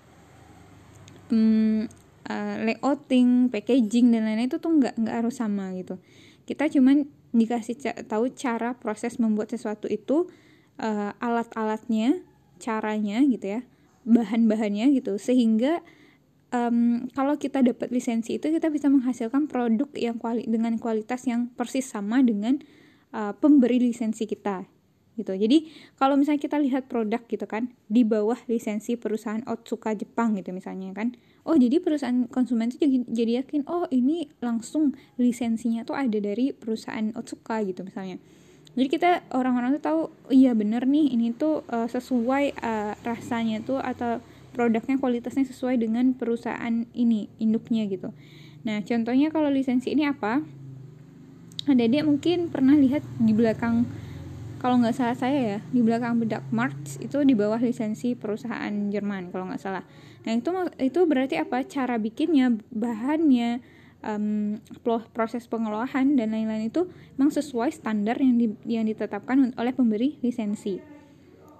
um, 1.33 1.89
uh, 2.29 2.55
layouting 2.61 3.49
packaging 3.49 4.13
dan 4.13 4.27
lain-lain 4.27 4.51
itu 4.51 4.61
tuh 4.61 4.77
nggak 4.77 4.93
nggak 4.99 5.15
harus 5.23 5.39
sama 5.41 5.73
gitu. 5.73 5.97
Kita 6.45 6.69
cuman 6.69 7.07
dikasih 7.31 7.75
ca 7.79 7.91
tahu 8.05 8.29
cara 8.35 8.75
proses 8.75 9.17
membuat 9.17 9.55
sesuatu 9.55 9.87
itu 9.87 10.27
uh, 10.77 11.15
alat-alatnya 11.17 12.21
caranya 12.59 13.23
gitu 13.25 13.57
ya 13.57 13.61
bahan-bahannya 14.05 14.93
gitu. 14.93 15.17
Sehingga 15.17 15.81
um, 16.51 17.07
kalau 17.15 17.39
kita 17.39 17.63
dapat 17.63 17.89
lisensi 17.89 18.37
itu 18.37 18.51
kita 18.51 18.67
bisa 18.69 18.91
menghasilkan 18.91 19.47
produk 19.47 19.89
yang 19.95 20.19
kuali 20.19 20.45
dengan 20.45 20.77
kualitas 20.77 21.25
yang 21.25 21.49
persis 21.55 21.87
sama 21.87 22.21
dengan 22.21 22.59
uh, 23.15 23.33
pemberi 23.35 23.79
lisensi 23.79 24.27
kita 24.27 24.67
gitu. 25.19 25.35
Jadi 25.35 25.67
kalau 25.99 26.15
misalnya 26.15 26.39
kita 26.39 26.57
lihat 26.59 26.87
produk 26.87 27.19
gitu 27.27 27.43
kan 27.47 27.71
di 27.91 28.07
bawah 28.07 28.39
lisensi 28.47 28.95
perusahaan 28.95 29.43
Otsuka 29.43 29.91
Jepang 29.95 30.39
gitu 30.39 30.55
misalnya 30.55 30.95
kan. 30.95 31.15
Oh, 31.41 31.57
jadi 31.57 31.81
perusahaan 31.81 32.29
konsumen 32.29 32.69
itu 32.69 32.85
jadi, 32.85 32.97
jadi 33.09 33.31
yakin 33.43 33.65
oh 33.65 33.89
ini 33.89 34.29
langsung 34.45 34.93
lisensinya 35.17 35.81
tuh 35.83 35.97
ada 35.97 36.17
dari 36.21 36.53
perusahaan 36.53 37.11
Otsuka 37.17 37.65
gitu 37.65 37.83
misalnya. 37.83 38.21
Jadi 38.71 38.87
kita 38.87 39.27
orang-orang 39.35 39.75
tuh 39.75 39.83
tahu 39.83 40.01
iya 40.31 40.55
bener 40.55 40.87
nih 40.87 41.11
ini 41.11 41.35
tuh 41.35 41.67
uh, 41.67 41.91
sesuai 41.91 42.55
uh, 42.63 42.95
rasanya 43.03 43.59
tuh 43.67 43.83
atau 43.83 44.23
produknya 44.51 44.99
kualitasnya 44.99 45.47
sesuai 45.47 45.79
dengan 45.79 46.13
perusahaan 46.15 46.85
ini 46.91 47.31
induknya 47.39 47.87
gitu. 47.87 48.11
Nah 48.67 48.83
contohnya 48.85 49.31
kalau 49.33 49.49
lisensi 49.49 49.91
ini 49.91 50.05
apa? 50.05 50.43
Ada 51.65 51.85
dia 51.85 52.01
mungkin 52.01 52.49
pernah 52.49 52.73
lihat 52.73 53.05
di 53.21 53.33
belakang 53.33 53.85
kalau 54.61 54.77
nggak 54.77 54.93
salah 54.93 55.17
saya 55.17 55.39
ya 55.41 55.59
di 55.73 55.81
belakang 55.81 56.21
bedak 56.21 56.45
March 56.53 57.01
itu 57.01 57.17
di 57.25 57.33
bawah 57.33 57.57
lisensi 57.57 58.13
perusahaan 58.13 58.69
Jerman 58.93 59.33
kalau 59.33 59.49
nggak 59.49 59.61
salah. 59.61 59.81
Nah 60.21 60.37
itu 60.37 60.53
itu 60.77 60.99
berarti 61.09 61.41
apa? 61.41 61.65
Cara 61.65 61.97
bikinnya 61.97 62.53
bahannya 62.69 63.61
um, 64.05 64.57
proses 65.13 65.49
pengelolaan 65.49 66.13
dan 66.13 66.33
lain-lain 66.33 66.69
itu 66.69 66.85
memang 67.17 67.33
sesuai 67.33 67.73
standar 67.73 68.17
yang 68.21 68.37
di, 68.37 68.47
yang 68.69 68.85
ditetapkan 68.85 69.53
oleh 69.57 69.73
pemberi 69.73 70.21
lisensi. 70.21 70.77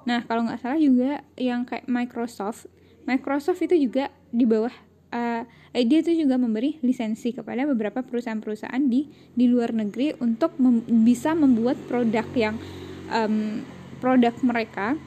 Nah 0.06 0.26
kalau 0.26 0.46
nggak 0.46 0.62
salah 0.62 0.78
juga 0.82 1.26
yang 1.38 1.66
kayak 1.66 1.86
Microsoft, 1.90 2.70
Microsoft 3.05 3.62
itu 3.63 3.89
juga 3.89 4.13
di 4.29 4.46
bawah 4.46 4.74
uh, 5.12 5.43
eh, 5.75 5.86
dia 5.86 6.01
itu 6.01 6.15
juga 6.25 6.39
memberi 6.39 6.79
lisensi 6.81 7.36
kepada 7.36 7.67
beberapa 7.67 8.01
perusahaan-perusahaan 8.01 8.84
di 8.88 9.12
di 9.36 9.46
luar 9.48 9.75
negeri 9.75 10.15
untuk 10.20 10.55
mem 10.58 10.84
bisa 11.03 11.36
membuat 11.36 11.77
produk 11.86 12.25
yang 12.34 12.55
um, 13.12 13.62
produk 14.00 14.34
mereka 14.41 14.98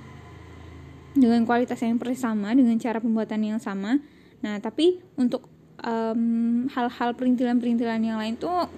dengan 1.14 1.46
kualitas 1.46 1.78
yang 1.82 1.96
persis 1.96 2.22
sama 2.22 2.52
dengan 2.52 2.74
cara 2.78 2.98
pembuatan 2.98 3.40
yang 3.42 3.58
sama. 3.62 4.02
Nah 4.42 4.58
tapi 4.58 5.00
untuk 5.14 5.46
hal-hal 5.84 7.10
um, 7.12 7.16
perintilan-perintilan 7.18 8.00
yang 8.00 8.18
lain 8.18 8.38
tuh 8.40 8.70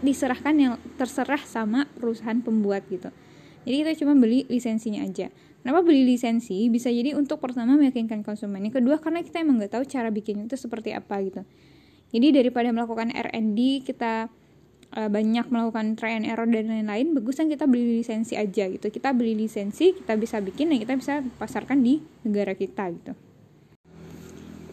diserahkan 0.00 0.54
yang 0.56 0.74
terserah 0.96 1.40
sama 1.44 1.86
perusahaan 2.00 2.38
pembuat 2.40 2.84
gitu. 2.88 3.12
Jadi 3.68 3.76
kita 3.84 3.92
cuma 4.04 4.16
beli 4.16 4.48
lisensinya 4.48 5.04
aja. 5.04 5.28
Kenapa 5.60 5.84
beli 5.84 6.08
lisensi? 6.08 6.72
Bisa 6.72 6.88
jadi 6.88 7.12
untuk 7.12 7.36
pertama 7.36 7.76
meyakinkan 7.76 8.24
konsumen. 8.24 8.64
Yang 8.64 8.80
kedua 8.80 8.96
karena 8.96 9.20
kita 9.20 9.44
emang 9.44 9.60
nggak 9.60 9.76
tahu 9.76 9.84
cara 9.84 10.08
bikin 10.08 10.48
itu 10.48 10.56
seperti 10.56 10.96
apa 10.96 11.20
gitu. 11.20 11.44
Jadi 12.10 12.26
daripada 12.32 12.72
melakukan 12.72 13.12
R&D 13.12 13.84
kita 13.84 14.32
uh, 14.96 15.08
banyak 15.12 15.46
melakukan 15.52 15.94
try 15.94 16.16
and 16.16 16.26
error 16.26 16.48
dan 16.48 16.66
lain-lain, 16.66 17.14
bagusan 17.14 17.46
kita 17.52 17.68
beli 17.68 18.02
lisensi 18.02 18.34
aja 18.34 18.66
gitu. 18.66 18.88
Kita 18.90 19.14
beli 19.14 19.36
lisensi, 19.36 19.94
kita 19.94 20.16
bisa 20.16 20.40
bikin 20.42 20.74
dan 20.74 20.78
kita 20.82 20.94
bisa 20.98 21.14
pasarkan 21.38 21.84
di 21.84 22.02
negara 22.26 22.56
kita 22.56 22.90
gitu. 22.90 23.12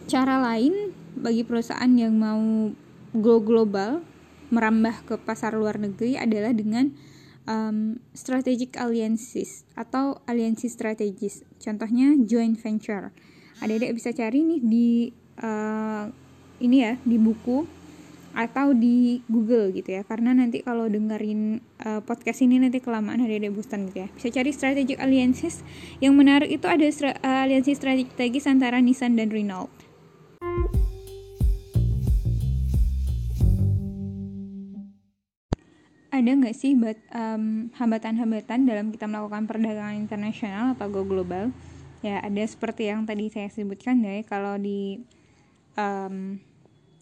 Cara 0.08 0.40
lain 0.40 0.96
bagi 1.20 1.44
perusahaan 1.44 1.90
yang 1.92 2.16
mau 2.16 2.72
go 3.12 3.44
global 3.44 4.00
merambah 4.48 5.04
ke 5.04 5.14
pasar 5.20 5.52
luar 5.52 5.76
negeri 5.76 6.16
adalah 6.16 6.56
dengan 6.56 6.88
um, 7.48 7.96
strategic 8.12 8.76
alliances 8.76 9.64
atau 9.72 10.20
aliansi 10.28 10.68
strategis. 10.68 11.42
Contohnya 11.56 12.14
joint 12.28 12.60
venture. 12.60 13.10
Adik-adik 13.64 13.96
bisa 13.96 14.12
cari 14.12 14.44
nih 14.44 14.60
di 14.60 14.88
uh, 15.40 16.06
ini 16.60 16.76
ya 16.84 16.94
di 17.02 17.16
buku 17.16 17.64
atau 18.38 18.70
di 18.70 19.18
Google 19.26 19.74
gitu 19.74 19.98
ya 19.98 20.06
karena 20.06 20.30
nanti 20.30 20.62
kalau 20.62 20.86
dengerin 20.86 21.58
uh, 21.82 21.98
podcast 22.06 22.44
ini 22.44 22.62
nanti 22.62 22.78
kelamaan 22.78 23.18
adik-adik 23.24 23.50
bosan 23.50 23.90
gitu 23.90 24.06
ya 24.06 24.08
bisa 24.14 24.28
cari 24.30 24.50
strategic 24.54 25.00
alliances 25.02 25.66
yang 25.98 26.14
menarik 26.14 26.46
itu 26.46 26.68
ada 26.70 26.86
stra 26.86 27.18
uh, 27.18 27.42
aliansi 27.42 27.74
strategis 27.74 28.46
antara 28.46 28.78
Nissan 28.78 29.18
dan 29.18 29.34
Renault 29.34 29.72
ada 36.18 36.30
nggak 36.34 36.56
sih 36.58 36.74
um, 36.74 37.70
hambatan-hambatan 37.78 38.66
dalam 38.66 38.90
kita 38.90 39.06
melakukan 39.06 39.46
perdagangan 39.46 39.94
internasional 39.94 40.74
atau 40.74 40.90
go 40.90 41.06
global? 41.06 41.54
Ya 42.02 42.18
ada 42.18 42.42
seperti 42.42 42.90
yang 42.90 43.06
tadi 43.06 43.30
saya 43.30 43.46
sebutkan 43.50 44.02
ya 44.02 44.22
kalau 44.26 44.58
di 44.58 45.02
um, 45.78 46.42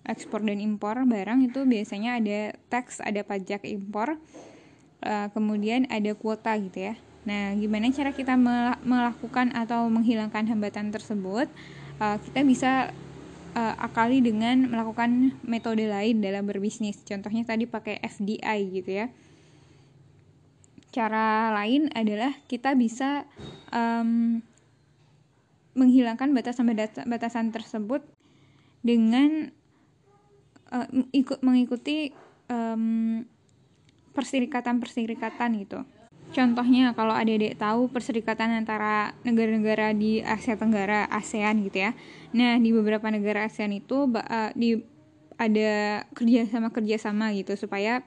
ekspor 0.07 0.45
dan 0.45 0.61
impor 0.61 1.01
barang 1.03 1.49
itu 1.49 1.65
biasanya 1.65 2.21
ada 2.21 2.55
tax, 2.71 3.03
ada 3.03 3.25
pajak 3.27 3.67
impor, 3.67 4.21
uh, 5.03 5.27
kemudian 5.35 5.89
ada 5.91 6.15
kuota 6.15 6.55
gitu 6.61 6.93
ya. 6.93 6.95
Nah, 7.27 7.59
gimana 7.59 7.91
cara 7.91 8.15
kita 8.15 8.39
melakukan 8.87 9.51
atau 9.51 9.91
menghilangkan 9.91 10.47
hambatan 10.47 10.95
tersebut? 10.95 11.51
Uh, 11.99 12.23
kita 12.23 12.41
bisa 12.47 12.73
uh, 13.57 13.75
akali 13.81 14.21
dengan 14.21 14.69
melakukan 14.69 15.41
metode 15.41 15.89
lain 15.89 16.21
dalam 16.21 16.45
berbisnis. 16.45 17.01
Contohnya 17.03 17.49
tadi 17.49 17.65
pakai 17.65 17.97
FDI 18.05 18.59
gitu 18.77 18.91
ya. 18.93 19.09
Cara 20.93 21.51
lain 21.57 21.89
adalah 21.97 22.37
kita 22.47 22.77
bisa 22.77 23.25
um, 23.73 24.41
menghilangkan 25.77 26.33
batasan-batasan 26.33 27.53
tersebut 27.53 28.05
dengan 28.81 29.53
uh, 30.73 30.89
ikut 31.13 31.41
mengikuti 31.41 32.13
um, 32.49 33.25
perserikatan-perserikatan 34.17 35.51
gitu. 35.61 35.85
Contohnya 36.37 36.93
kalau 36.93 37.17
adik-adik 37.17 37.57
tahu 37.57 37.89
perserikatan 37.89 38.61
antara 38.61 39.17
negara-negara 39.25 39.97
di 39.97 40.21
Asia 40.21 40.53
Tenggara, 40.53 41.09
ASEAN 41.09 41.65
gitu 41.65 41.89
ya. 41.89 41.97
Nah, 42.37 42.61
di 42.61 42.77
beberapa 42.77 43.09
negara 43.09 43.49
ASEAN 43.49 43.73
itu 43.73 44.05
uh, 44.05 44.53
di 44.53 44.85
ada 45.41 46.05
kerjasama-kerjasama 46.13 47.33
gitu 47.41 47.57
supaya 47.57 48.05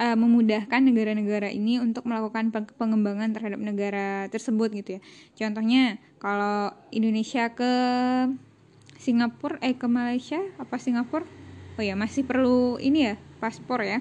uh, 0.00 0.16
memudahkan 0.16 0.80
negara-negara 0.88 1.52
ini 1.52 1.76
untuk 1.76 2.08
melakukan 2.08 2.48
pengembangan 2.80 3.36
terhadap 3.36 3.60
negara 3.60 4.24
tersebut 4.32 4.72
gitu 4.72 4.96
ya. 4.96 5.00
Contohnya 5.36 6.00
kalau 6.16 6.72
Indonesia 6.88 7.52
ke 7.52 7.72
Singapura 8.96 9.60
eh 9.60 9.76
ke 9.76 9.84
Malaysia 9.84 10.40
apa 10.56 10.80
Singapura? 10.80 11.28
Oh 11.76 11.84
ya, 11.84 11.92
masih 11.92 12.24
perlu 12.24 12.80
ini 12.80 13.12
ya, 13.12 13.14
paspor 13.36 13.84
ya. 13.84 14.00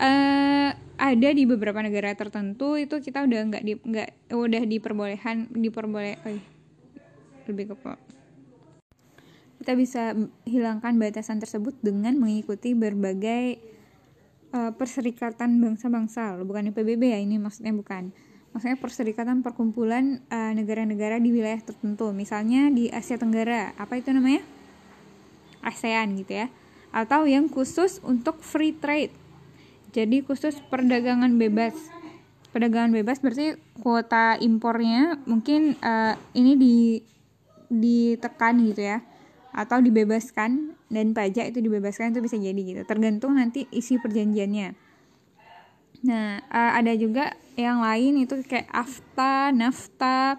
Uh, 0.00 0.72
ada 0.96 1.28
di 1.32 1.44
beberapa 1.44 1.80
negara 1.84 2.16
tertentu 2.16 2.80
itu 2.80 3.00
kita 3.00 3.24
udah 3.24 3.40
nggak 3.52 3.62
di 3.64 3.72
nggak 3.76 4.32
udah 4.32 4.62
diperbolehkan 4.64 5.52
diperboleh 5.52 6.16
oh, 6.24 6.40
lebih 7.46 7.72
ke 7.72 7.76
kita 9.66 9.72
bisa 9.74 10.02
hilangkan 10.44 10.94
batasan 11.00 11.40
tersebut 11.40 11.74
dengan 11.82 12.14
mengikuti 12.20 12.76
berbagai 12.76 13.58
uh, 14.54 14.72
perserikatan 14.76 15.58
bangsa-bangsa 15.58 16.38
bukan 16.44 16.70
PBB 16.70 17.02
ya 17.02 17.18
ini 17.18 17.40
maksudnya 17.40 17.74
bukan. 17.74 18.14
Maksudnya 18.54 18.80
perserikatan 18.80 19.44
perkumpulan 19.44 20.24
eh, 20.32 20.52
negara-negara 20.56 21.18
uh, 21.18 21.22
di 21.22 21.28
wilayah 21.28 21.60
tertentu. 21.60 22.08
Misalnya 22.16 22.72
di 22.72 22.88
Asia 22.88 23.20
Tenggara 23.20 23.76
apa 23.76 24.00
itu 24.00 24.08
namanya? 24.16 24.40
ASEAN 25.60 26.16
gitu 26.16 26.40
ya. 26.40 26.48
Atau 26.88 27.28
yang 27.28 27.52
khusus 27.52 28.00
untuk 28.00 28.40
free 28.40 28.72
trade 28.72 29.12
jadi 29.96 30.20
khusus 30.20 30.60
perdagangan 30.68 31.40
bebas. 31.40 31.72
Perdagangan 32.52 32.92
bebas 32.92 33.24
berarti 33.24 33.56
kuota 33.80 34.36
impornya 34.44 35.16
mungkin 35.24 35.72
uh, 35.80 36.12
ini 36.36 36.52
di 36.60 36.76
ditekan 37.72 38.60
gitu 38.68 38.84
ya. 38.84 39.00
Atau 39.56 39.80
dibebaskan 39.80 40.76
dan 40.92 41.16
pajak 41.16 41.56
itu 41.56 41.64
dibebaskan 41.64 42.12
itu 42.12 42.20
bisa 42.20 42.36
jadi 42.36 42.60
gitu. 42.60 42.84
Tergantung 42.84 43.40
nanti 43.40 43.64
isi 43.72 43.96
perjanjiannya. 43.96 44.76
Nah 46.04 46.44
uh, 46.52 46.72
ada 46.76 46.92
juga 46.92 47.32
yang 47.56 47.80
lain 47.80 48.20
itu 48.20 48.36
kayak 48.44 48.68
AFTA, 48.68 49.56
NAFTA 49.56 50.36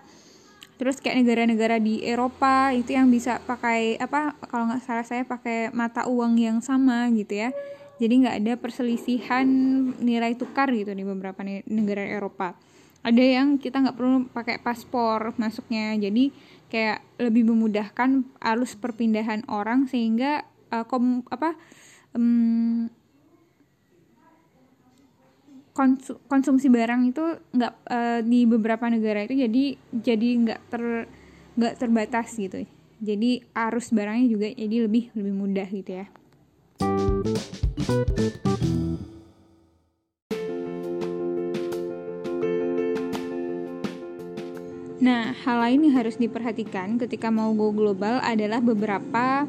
terus 0.78 1.02
kayak 1.02 1.26
negara-negara 1.26 1.82
di 1.82 2.06
Eropa 2.06 2.70
itu 2.70 2.94
yang 2.94 3.10
bisa 3.10 3.42
pakai 3.42 3.98
apa 3.98 4.38
kalau 4.46 4.70
nggak 4.70 4.86
salah 4.86 5.02
saya 5.02 5.26
pakai 5.26 5.74
mata 5.74 6.06
uang 6.06 6.38
yang 6.38 6.62
sama 6.62 7.10
gitu 7.18 7.34
ya 7.34 7.50
jadi 7.98 8.14
nggak 8.14 8.36
ada 8.46 8.54
perselisihan 8.62 9.48
nilai 9.98 10.38
tukar 10.38 10.70
gitu 10.70 10.94
di 10.94 11.02
beberapa 11.02 11.42
negara 11.66 12.06
Eropa. 12.06 12.54
Ada 13.02 13.24
yang 13.24 13.58
kita 13.58 13.82
nggak 13.82 13.98
perlu 13.98 14.30
pakai 14.30 14.62
paspor 14.62 15.34
masuknya. 15.42 15.98
Jadi 15.98 16.30
kayak 16.70 17.02
lebih 17.18 17.50
memudahkan 17.50 18.26
arus 18.54 18.78
perpindahan 18.78 19.46
orang 19.50 19.90
sehingga 19.90 20.46
uh, 20.70 20.86
kom 20.86 21.26
apa 21.34 21.58
um, 22.14 22.86
konsumsi 26.26 26.74
barang 26.74 27.14
itu 27.14 27.26
nggak 27.54 27.74
uh, 27.86 28.20
di 28.26 28.50
beberapa 28.50 28.90
negara 28.90 29.26
itu 29.26 29.38
jadi 29.38 29.66
jadi 29.94 30.30
nggak 30.42 30.62
ter 30.70 30.84
nggak 31.58 31.74
terbatas 31.82 32.30
gitu. 32.38 32.62
Jadi 32.98 33.46
arus 33.54 33.94
barangnya 33.94 34.26
juga 34.26 34.48
jadi 34.54 34.90
lebih 34.90 35.14
lebih 35.14 35.34
mudah 35.34 35.70
gitu 35.70 36.02
ya 36.02 36.10
Nah, 37.88 37.96
hal 45.32 45.58
lain 45.64 45.88
yang 45.88 45.96
harus 45.96 46.20
diperhatikan 46.20 47.00
ketika 47.00 47.32
mau 47.32 47.56
go 47.56 47.72
global 47.72 48.20
adalah 48.20 48.60
beberapa 48.60 49.48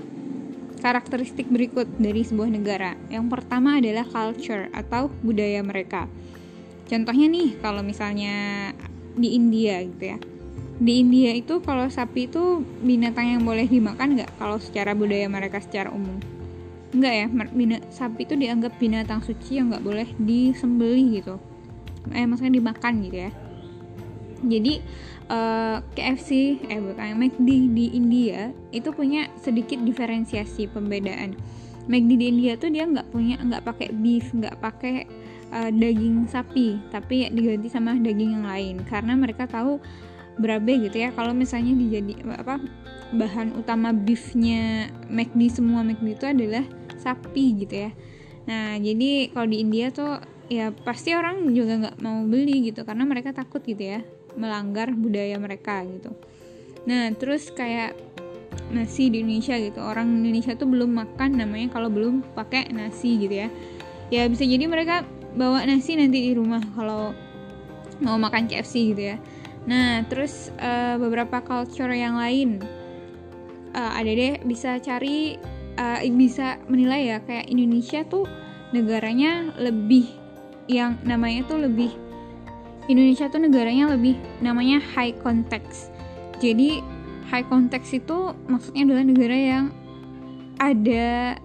karakteristik 0.79 1.51
berikut 1.51 1.91
dari 1.99 2.23
sebuah 2.23 2.47
negara. 2.47 2.95
Yang 3.11 3.27
pertama 3.27 3.83
adalah 3.83 4.07
culture 4.07 4.71
atau 4.71 5.11
budaya 5.27 5.59
mereka. 5.67 6.07
Contohnya 6.87 7.27
nih, 7.27 7.59
kalau 7.59 7.83
misalnya 7.83 8.71
di 9.19 9.35
India 9.35 9.83
gitu 9.83 10.15
ya. 10.15 10.19
di 10.79 11.03
India 11.03 11.35
itu 11.35 11.59
kalau 11.59 11.91
sapi 11.91 12.31
itu 12.31 12.63
binatang 12.87 13.35
yang 13.35 13.43
boleh 13.43 13.67
dimakan 13.67 14.15
nggak 14.15 14.31
kalau 14.39 14.63
secara 14.63 14.95
budaya 14.95 15.27
mereka 15.27 15.59
secara 15.59 15.91
umum 15.91 16.38
nggak 16.89 17.15
ya 17.15 17.27
bina, 17.53 17.77
sapi 17.93 18.25
itu 18.25 18.33
dianggap 18.33 18.81
binatang 18.81 19.21
suci 19.21 19.61
yang 19.61 19.69
nggak 19.69 19.85
boleh 19.85 20.09
disembeli 20.17 21.21
gitu. 21.21 21.37
Eh 22.17 22.25
maksudnya 22.25 22.57
dimakan 22.57 23.05
gitu 23.05 23.19
ya. 23.29 23.31
Jadi 24.39 24.81
uh, 25.29 25.35
eh, 25.35 25.79
KFC 25.99 26.31
eh 26.71 26.81
bukan 26.81 27.19
McD 27.19 27.49
di 27.75 27.87
India 27.93 28.55
itu 28.73 28.89
punya 28.95 29.29
sedikit 29.37 29.83
diferensiasi 29.85 30.71
pembedaan. 30.71 31.37
McD 31.89 32.11
di 32.17 32.27
India 32.29 32.57
tuh 32.57 32.73
dia 32.73 32.89
nggak 32.89 33.13
punya 33.13 33.37
nggak 33.41 33.65
pakai 33.65 33.89
beef 33.93 34.33
nggak 34.33 34.57
pakai 34.61 35.09
uh, 35.53 35.73
daging 35.73 36.29
sapi 36.29 36.81
tapi 36.89 37.29
diganti 37.33 37.69
sama 37.69 38.01
daging 38.01 38.41
yang 38.41 38.47
lain. 38.49 38.81
Karena 38.89 39.13
mereka 39.13 39.45
tahu 39.45 39.77
berabe 40.41 40.89
gitu 40.89 40.97
ya. 41.05 41.13
Kalau 41.13 41.37
misalnya 41.37 41.77
dijadi 41.77 42.25
apa 42.25 42.57
bahan 43.15 43.57
utama 43.57 43.95
beefnya 43.95 44.93
McD 45.09 45.61
semua. 45.61 45.81
McD 45.85 46.19
itu 46.19 46.27
adalah 46.29 46.65
sapi 47.01 47.65
gitu 47.65 47.89
ya. 47.89 47.91
Nah 48.49 48.77
jadi 48.77 49.33
kalau 49.33 49.49
di 49.49 49.65
India 49.65 49.89
tuh 49.93 50.21
ya 50.49 50.73
pasti 50.73 51.13
orang 51.13 51.45
juga 51.53 51.77
nggak 51.77 51.97
mau 52.01 52.25
beli 52.25 52.73
gitu 52.73 52.85
karena 52.89 53.05
mereka 53.05 53.37
takut 53.37 53.61
gitu 53.61 53.81
ya 53.81 54.01
melanggar 54.37 54.93
budaya 54.93 55.37
mereka 55.37 55.85
gitu. 55.85 56.13
Nah 56.89 57.13
terus 57.17 57.53
kayak 57.53 57.97
nasi 58.73 59.09
di 59.09 59.25
Indonesia 59.25 59.57
gitu. 59.57 59.81
Orang 59.81 60.25
Indonesia 60.25 60.53
tuh 60.57 60.69
belum 60.69 60.93
makan 60.93 61.41
namanya 61.41 61.73
kalau 61.73 61.89
belum 61.89 62.25
pakai 62.37 62.69
nasi 62.73 63.21
gitu 63.21 63.47
ya. 63.47 63.49
Ya 64.09 64.25
bisa 64.29 64.45
jadi 64.45 64.65
mereka 64.65 65.05
bawa 65.37 65.65
nasi 65.69 65.97
nanti 65.97 66.29
di 66.29 66.33
rumah 66.33 66.61
kalau 66.73 67.13
mau 68.01 68.17
makan 68.17 68.49
KFC 68.49 68.95
gitu 68.95 69.03
ya. 69.15 69.17
Nah, 69.69 70.01
terus 70.09 70.49
uh, 70.57 70.97
beberapa 70.97 71.45
culture 71.45 71.93
yang 71.93 72.17
lain 72.17 72.65
uh, 73.75 73.93
ada 73.97 74.11
deh 74.11 74.41
bisa 74.45 74.79
cari 74.79 75.37
uh, 75.77 75.99
bisa 76.15 76.61
menilai 76.69 77.17
ya 77.17 77.19
kayak 77.25 77.49
Indonesia 77.49 78.05
tuh 78.07 78.25
negaranya 78.73 79.53
lebih 79.57 80.09
yang 80.69 81.01
namanya 81.05 81.49
tuh 81.49 81.65
lebih 81.65 81.93
Indonesia 82.89 83.29
tuh 83.29 83.41
negaranya 83.41 83.93
lebih 83.93 84.17
namanya 84.41 84.81
high 84.97 85.13
context. 85.21 85.93
Jadi 86.41 86.81
high 87.29 87.45
context 87.45 87.93
itu 87.93 88.33
maksudnya 88.49 88.89
adalah 88.89 89.05
negara 89.05 89.37
yang 89.37 89.65
ada 90.57 91.37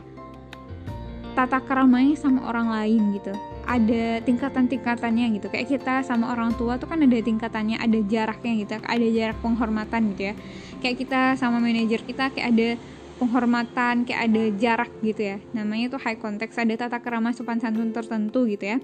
tata 1.33 1.59
keramanya 1.65 2.15
sama 2.15 2.45
orang 2.47 2.69
lain 2.71 3.01
gitu 3.19 3.33
ada 3.63 4.19
tingkatan-tingkatannya 4.23 5.39
gitu. 5.39 5.47
Kayak 5.47 5.67
kita 5.79 5.93
sama 6.03 6.35
orang 6.35 6.53
tua 6.59 6.75
tuh 6.75 6.91
kan 6.91 6.99
ada 6.99 7.15
tingkatannya 7.15 7.79
ada 7.79 7.99
jaraknya 8.03 8.53
gitu 8.59 8.71
ada 8.83 9.07
jarak 9.07 9.37
penghormatan 9.39 10.13
gitu 10.15 10.31
ya. 10.31 10.35
Kayak 10.83 10.95
kita 10.99 11.21
sama 11.39 11.63
manajer 11.63 12.03
kita 12.03 12.31
kayak 12.35 12.47
ada 12.51 12.69
penghormatan 13.17 14.03
kayak 14.03 14.21
ada 14.27 14.43
jarak 14.59 14.91
gitu 14.99 15.21
ya. 15.21 15.37
Namanya 15.55 15.95
tuh 15.95 16.01
high 16.03 16.19
context 16.19 16.59
ada 16.59 16.75
tata 16.75 16.99
kerama 16.99 17.31
sopan 17.31 17.63
santun 17.63 17.95
tertentu 17.95 18.43
gitu 18.51 18.75
ya. 18.75 18.77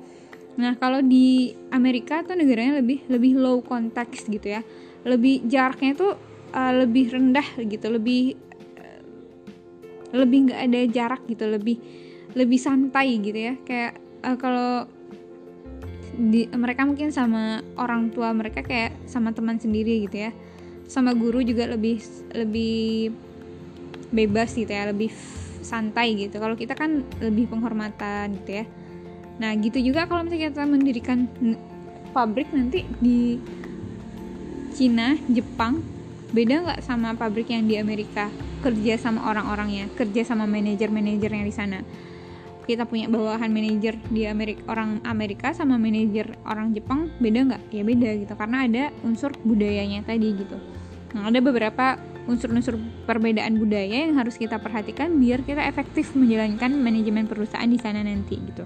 Nah 0.55 0.75
kalau 0.79 1.03
di 1.03 1.55
Amerika 1.75 2.23
tuh 2.23 2.39
negaranya 2.39 2.79
lebih 2.79 3.03
lebih 3.11 3.35
low 3.35 3.59
context 3.59 4.31
gitu 4.31 4.59
ya. 4.59 4.61
Lebih 5.03 5.47
jaraknya 5.47 5.95
tuh 5.95 6.15
uh, 6.55 6.73
lebih 6.75 7.11
rendah 7.11 7.47
gitu 7.67 7.87
lebih 7.91 8.39
uh, 8.79 9.01
lebih 10.15 10.49
nggak 10.49 10.61
ada 10.71 10.79
jarak 10.87 11.21
gitu 11.27 11.45
lebih 11.47 11.77
lebih 12.31 12.59
santai 12.61 13.19
gitu 13.19 13.39
ya. 13.39 13.53
Kayak 13.67 14.09
uh, 14.23 14.38
kalau 14.39 14.86
di 16.19 16.51
mereka 16.51 16.84
mungkin 16.84 17.15
sama 17.15 17.63
orang 17.79 18.12
tua 18.12 18.36
mereka 18.36 18.60
kayak 18.60 18.91
sama 19.08 19.32
teman 19.32 19.55
sendiri 19.55 20.03
gitu 20.08 20.29
ya. 20.29 20.32
Sama 20.89 21.15
guru 21.15 21.39
juga 21.45 21.69
lebih 21.69 22.01
lebih 22.34 23.13
bebas 24.10 24.58
gitu 24.58 24.69
ya 24.69 24.89
lebih 24.89 25.13
santai 25.63 26.17
gitu. 26.17 26.41
Kalau 26.41 26.60
kita 26.60 26.75
kan 26.75 27.05
lebih 27.23 27.47
penghormatan 27.47 28.36
gitu 28.43 28.63
ya. 28.63 28.65
Nah 29.39 29.55
gitu 29.55 29.79
juga 29.79 30.10
kalau 30.10 30.27
misalnya 30.27 30.51
kita 30.51 30.65
mendirikan 30.67 31.29
pabrik 32.12 32.51
nanti 32.51 32.84
di 32.99 33.39
Cina 34.75 35.15
Jepang 35.29 35.79
beda 36.29 36.62
nggak 36.62 36.82
sama 36.84 37.15
pabrik 37.15 37.47
yang 37.53 37.63
di 37.69 37.79
Amerika? 37.79 38.27
Kerja 38.60 38.99
sama 38.99 39.23
orang-orangnya 39.32 39.88
kerja 39.95 40.27
sama 40.27 40.43
manajer-manajernya 40.43 41.43
di 41.47 41.53
sana 41.55 41.79
kita 42.69 42.86
punya 42.86 43.10
bawahan 43.10 43.49
manajer 43.49 43.97
di 44.13 44.29
Amerika 44.29 44.62
orang 44.69 45.01
Amerika 45.01 45.49
sama 45.58 45.82
manajer 45.82 46.38
orang 46.45 46.69
Jepang 46.77 47.10
beda 47.17 47.49
nggak? 47.49 47.63
Ya 47.73 47.82
beda 47.82 48.10
gitu 48.21 48.34
karena 48.38 48.69
ada 48.69 48.84
unsur 49.01 49.34
budayanya 49.41 50.05
tadi 50.05 50.38
gitu. 50.38 50.53
Nah 51.17 51.34
ada 51.34 51.41
beberapa 51.41 51.97
unsur-unsur 52.29 52.77
perbedaan 53.10 53.58
budaya 53.58 54.05
yang 54.05 54.21
harus 54.21 54.38
kita 54.38 54.62
perhatikan 54.62 55.17
biar 55.17 55.41
kita 55.41 55.65
efektif 55.65 56.13
menjalankan 56.13 56.77
manajemen 56.77 57.25
perusahaan 57.25 57.65
di 57.65 57.82
sana 57.82 58.05
nanti 58.05 58.38
gitu. 58.38 58.62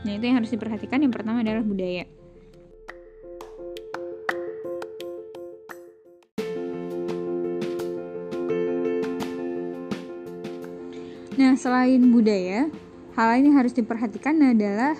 Nah 0.00 0.12
itu 0.16 0.24
yang 0.24 0.40
harus 0.40 0.48
diperhatikan. 0.48 1.04
Yang 1.04 1.20
pertama 1.20 1.44
adalah 1.44 1.60
budaya. 1.60 2.08
Nah, 11.40 11.56
selain 11.56 12.12
budaya, 12.12 12.68
Hal 13.20 13.36
lain 13.36 13.52
yang 13.52 13.60
harus 13.60 13.76
diperhatikan 13.76 14.32
adalah 14.40 14.96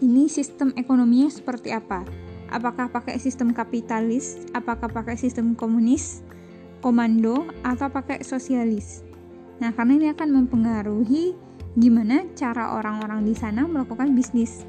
ini 0.00 0.32
sistem 0.32 0.72
ekonominya 0.80 1.28
seperti 1.28 1.76
apa. 1.76 2.08
Apakah 2.48 2.88
pakai 2.88 3.20
sistem 3.20 3.52
kapitalis, 3.52 4.48
apakah 4.56 4.88
pakai 4.88 5.20
sistem 5.20 5.52
komunis, 5.52 6.24
komando, 6.80 7.52
atau 7.60 7.92
pakai 7.92 8.24
sosialis. 8.24 9.04
Nah, 9.60 9.76
karena 9.76 9.92
ini 9.92 10.08
akan 10.08 10.40
mempengaruhi 10.40 11.36
gimana 11.76 12.24
cara 12.32 12.80
orang-orang 12.80 13.28
di 13.28 13.36
sana 13.36 13.68
melakukan 13.68 14.16
bisnis. 14.16 14.64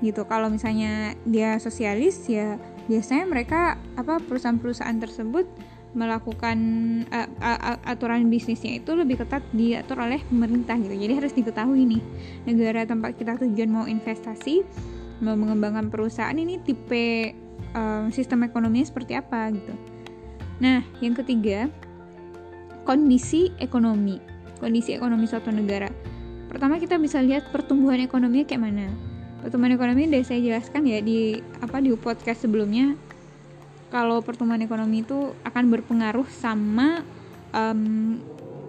Gitu. 0.00 0.24
Kalau 0.24 0.48
misalnya 0.48 1.12
dia 1.28 1.60
sosialis 1.60 2.24
ya 2.24 2.56
biasanya 2.88 3.28
mereka 3.28 3.76
apa 4.00 4.16
perusahaan-perusahaan 4.24 4.96
tersebut 4.96 5.44
melakukan 5.96 6.58
uh, 7.08 7.80
aturan 7.88 8.28
bisnisnya 8.28 8.76
itu 8.80 8.92
lebih 8.92 9.24
ketat 9.24 9.40
diatur 9.56 10.04
oleh 10.04 10.20
pemerintah 10.28 10.76
gitu. 10.76 10.92
Jadi 10.92 11.12
harus 11.16 11.32
diketahui 11.32 11.82
nih 11.88 12.02
negara 12.44 12.84
tempat 12.84 13.16
kita 13.16 13.40
tujuan 13.40 13.70
mau 13.72 13.86
investasi, 13.88 14.64
mau 15.24 15.32
mengembangkan 15.32 15.88
perusahaan 15.88 16.36
ini 16.36 16.60
tipe 16.60 17.32
uh, 17.72 18.04
sistem 18.12 18.44
ekonominya 18.44 18.84
seperti 18.84 19.16
apa 19.16 19.48
gitu. 19.52 19.74
Nah, 20.60 20.84
yang 21.00 21.16
ketiga 21.16 21.72
kondisi 22.84 23.52
ekonomi, 23.62 24.20
kondisi 24.60 24.92
ekonomi 24.92 25.24
suatu 25.24 25.48
negara. 25.48 25.88
Pertama 26.48 26.80
kita 26.80 26.96
bisa 26.96 27.20
lihat 27.20 27.48
pertumbuhan 27.52 28.00
ekonominya 28.00 28.44
kayak 28.48 28.62
mana. 28.64 28.88
Pertumbuhan 29.44 29.76
ekonomi 29.76 30.08
udah 30.08 30.24
saya 30.24 30.40
jelaskan 30.42 30.84
ya 30.88 30.98
di 30.98 31.38
apa 31.62 31.78
di 31.78 31.94
podcast 31.94 32.44
sebelumnya 32.44 32.96
kalau 33.88 34.20
pertumbuhan 34.20 34.60
ekonomi 34.60 35.04
itu 35.04 35.32
akan 35.44 35.64
berpengaruh 35.72 36.28
sama 36.28 37.02
um, 37.56 38.20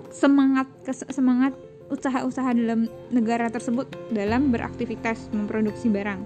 semangat 0.10 0.67
semangat 1.12 1.53
usaha-usaha 1.89 2.53
dalam 2.53 2.86
negara 3.10 3.49
tersebut 3.49 3.89
dalam 4.13 4.53
beraktivitas 4.53 5.29
memproduksi 5.34 5.89
barang. 5.89 6.21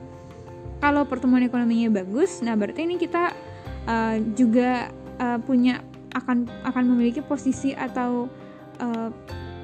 Kalau 0.83 1.07
pertumbuhan 1.07 1.47
ekonominya 1.47 2.03
bagus, 2.03 2.43
nah 2.43 2.59
berarti 2.59 2.83
ini 2.83 2.99
kita 2.99 3.31
uh, 3.87 4.19
juga 4.35 4.91
uh, 5.17 5.39
punya 5.39 5.79
akan 6.13 6.45
akan 6.67 6.83
memiliki 6.93 7.23
posisi 7.23 7.71
atau 7.73 8.27
uh, 8.83 9.09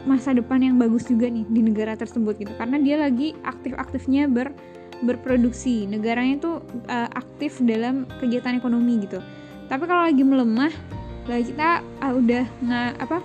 masa 0.07 0.31
depan 0.31 0.63
yang 0.63 0.79
bagus 0.79 1.05
juga 1.05 1.27
nih 1.27 1.43
di 1.51 1.61
negara 1.61 1.93
tersebut 1.93 2.39
gitu 2.39 2.55
karena 2.55 2.79
dia 2.79 2.95
lagi 2.95 3.35
aktif-aktifnya 3.43 4.31
ber 4.31 4.55
berproduksi. 5.03 5.87
Negaranya 5.87 6.39
itu 6.39 6.51
uh, 6.91 7.09
aktif 7.15 7.59
dalam 7.63 8.07
kegiatan 8.19 8.55
ekonomi 8.55 9.03
gitu. 9.03 9.23
Tapi 9.69 9.83
kalau 9.85 10.03
lagi 10.09 10.23
melemah 10.25 10.73
lah 11.29 11.39
kita 11.45 11.69
uh, 12.01 12.13
udah 12.17 12.43
nggak 12.65 12.91
apa 13.05 13.21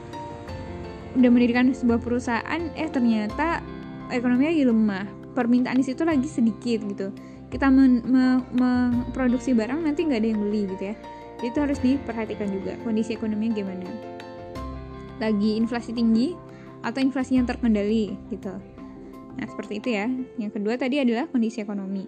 udah 1.15 1.31
mendirikan 1.31 1.71
sebuah 1.71 2.03
perusahaan 2.03 2.61
eh 2.75 2.91
ternyata 2.91 3.63
ekonomi 4.11 4.51
lagi 4.51 4.65
lemah. 4.67 5.07
Permintaan 5.35 5.83
di 5.83 5.87
situ 5.87 6.07
lagi 6.07 6.31
sedikit 6.31 6.87
gitu. 6.87 7.11
Kita 7.51 7.71
memproduksi 7.71 9.55
barang 9.55 9.83
nanti 9.83 10.07
nggak 10.07 10.21
ada 10.23 10.29
yang 10.31 10.41
beli 10.43 10.67
gitu 10.71 10.85
ya. 10.91 10.97
Itu 11.43 11.59
harus 11.63 11.79
diperhatikan 11.83 12.51
juga 12.51 12.79
kondisi 12.87 13.19
ekonominya 13.19 13.55
gimana. 13.59 13.87
Lagi 15.19 15.59
inflasi 15.59 15.91
tinggi 15.95 16.35
atau 16.83 17.01
inflasi 17.03 17.41
yang 17.41 17.47
terkendali 17.47 18.15
gitu 18.31 18.74
Nah, 19.35 19.47
seperti 19.51 19.83
itu 19.83 19.89
ya. 19.95 20.07
Yang 20.39 20.61
kedua 20.61 20.75
tadi 20.79 21.03
adalah 21.03 21.27
kondisi 21.31 21.63
ekonomi. 21.63 22.05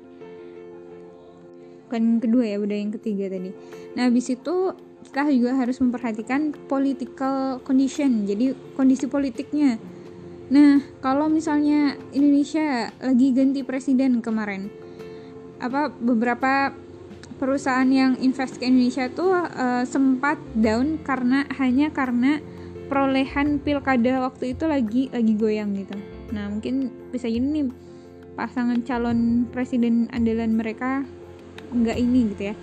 Bukan 1.86 2.02
yang 2.02 2.20
kedua 2.22 2.44
ya, 2.46 2.56
udah 2.58 2.76
yang 2.76 2.92
ketiga 2.94 3.30
tadi. 3.30 3.50
Nah, 3.94 4.10
habis 4.10 4.26
itu 4.30 4.74
kita 5.06 5.30
juga 5.30 5.54
harus 5.54 5.78
memperhatikan 5.78 6.50
political 6.66 7.62
condition, 7.62 8.26
jadi 8.26 8.58
kondisi 8.74 9.06
politiknya. 9.06 9.78
Nah, 10.50 10.82
kalau 10.98 11.30
misalnya 11.30 11.94
Indonesia 12.10 12.90
lagi 12.98 13.30
ganti 13.34 13.62
presiden 13.62 14.18
kemarin, 14.18 14.70
apa 15.62 15.94
beberapa 15.94 16.74
perusahaan 17.38 17.86
yang 17.86 18.18
invest 18.18 18.58
ke 18.58 18.66
Indonesia 18.66 19.06
tuh 19.12 19.34
uh, 19.34 19.84
sempat 19.86 20.40
down 20.56 20.98
karena 21.02 21.46
hanya 21.60 21.92
karena 21.92 22.40
perolehan 22.86 23.58
pilkada 23.60 24.22
waktu 24.22 24.54
itu 24.54 24.64
lagi 24.66 25.02
lagi 25.10 25.34
goyang 25.34 25.74
gitu. 25.74 26.15
Nah 26.32 26.50
mungkin 26.50 26.90
bisa 27.10 27.30
jadi 27.30 27.42
nih 27.42 27.66
pasangan 28.36 28.84
calon 28.84 29.48
presiden 29.48 30.10
andalan 30.12 30.56
mereka 30.56 31.02
nggak 31.72 31.96
ini 31.98 32.20
gitu 32.36 32.42
ya 32.52 32.54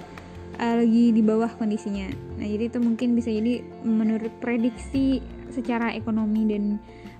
uh, 0.61 0.75
lagi 0.81 1.13
di 1.13 1.21
bawah 1.21 1.49
kondisinya. 1.57 2.09
Nah 2.37 2.45
jadi 2.45 2.69
itu 2.69 2.79
mungkin 2.81 3.17
bisa 3.17 3.29
jadi 3.33 3.63
menurut 3.85 4.31
prediksi 4.37 5.23
secara 5.49 5.93
ekonomi 5.93 6.45
dan 6.49 6.63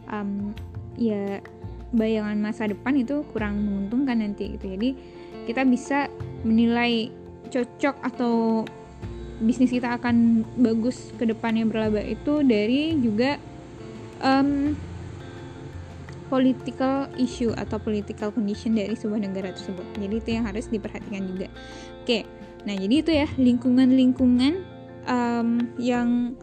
um, 0.10 0.54
ya 0.98 1.42
bayangan 1.94 2.42
masa 2.42 2.66
depan 2.70 2.98
itu 2.98 3.22
kurang 3.34 3.62
menguntungkan 3.62 4.22
nanti 4.22 4.58
gitu. 4.58 4.74
Jadi 4.74 4.90
kita 5.46 5.62
bisa 5.66 6.10
menilai 6.42 7.14
cocok 7.54 7.96
atau 8.02 8.66
bisnis 9.44 9.74
kita 9.74 10.00
akan 10.00 10.48
bagus 10.58 11.12
ke 11.20 11.28
depannya 11.28 11.68
berlaba 11.68 12.02
itu 12.02 12.42
dari 12.46 12.96
juga 13.02 13.38
um, 14.24 14.74
political 16.34 17.06
issue 17.22 17.54
atau 17.54 17.78
political 17.78 18.34
condition 18.34 18.74
dari 18.74 18.98
sebuah 18.98 19.22
negara 19.22 19.54
tersebut. 19.54 19.86
Jadi 20.02 20.16
itu 20.18 20.30
yang 20.34 20.50
harus 20.50 20.66
diperhatikan 20.66 21.30
juga. 21.30 21.46
Oke, 22.02 22.26
nah 22.66 22.74
jadi 22.74 22.96
itu 23.06 23.12
ya 23.14 23.30
lingkungan-lingkungan 23.38 24.66
um, 25.06 25.70
yang 25.78 26.34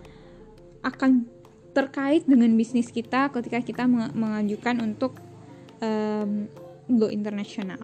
akan 0.86 1.26
terkait 1.74 2.22
dengan 2.22 2.54
bisnis 2.54 2.94
kita 2.94 3.34
ketika 3.34 3.58
kita 3.66 3.84
mengajukan 3.90 4.78
untuk 4.78 5.18
um, 5.82 6.46
go 6.86 7.10
internasional. 7.10 7.82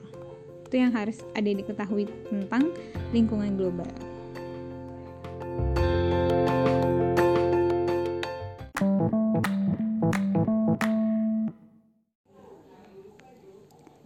Itu 0.63 0.79
yang 0.79 0.95
harus 0.95 1.27
ada 1.35 1.51
diketahui 1.51 2.07
tentang 2.31 2.71
lingkungan 3.11 3.59
global. 3.59 4.16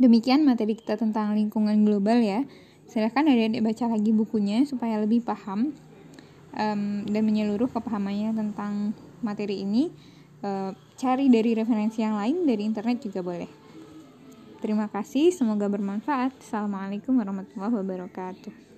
Demikian 0.00 0.48
materi 0.48 0.72
kita 0.80 0.96
tentang 0.96 1.36
lingkungan 1.36 1.84
global 1.84 2.24
ya. 2.24 2.48
Silahkan 2.88 3.28
adik-adik 3.28 3.60
baca 3.60 3.84
lagi 3.92 4.10
bukunya 4.16 4.64
supaya 4.64 4.96
lebih 4.96 5.20
paham 5.20 5.76
um, 6.56 6.82
dan 7.04 7.22
menyeluruh 7.22 7.68
kepahamannya 7.68 8.32
tentang 8.32 8.96
materi 9.20 9.60
ini. 9.60 9.92
Uh, 10.40 10.72
cari 10.96 11.28
dari 11.28 11.52
referensi 11.52 12.00
yang 12.00 12.16
lain 12.16 12.48
dari 12.48 12.64
internet 12.64 13.04
juga 13.04 13.20
boleh. 13.20 13.50
Terima 14.64 14.88
kasih, 14.88 15.32
semoga 15.36 15.68
bermanfaat. 15.68 16.36
Assalamualaikum 16.40 17.20
warahmatullahi 17.20 17.76
wabarakatuh. 17.80 18.68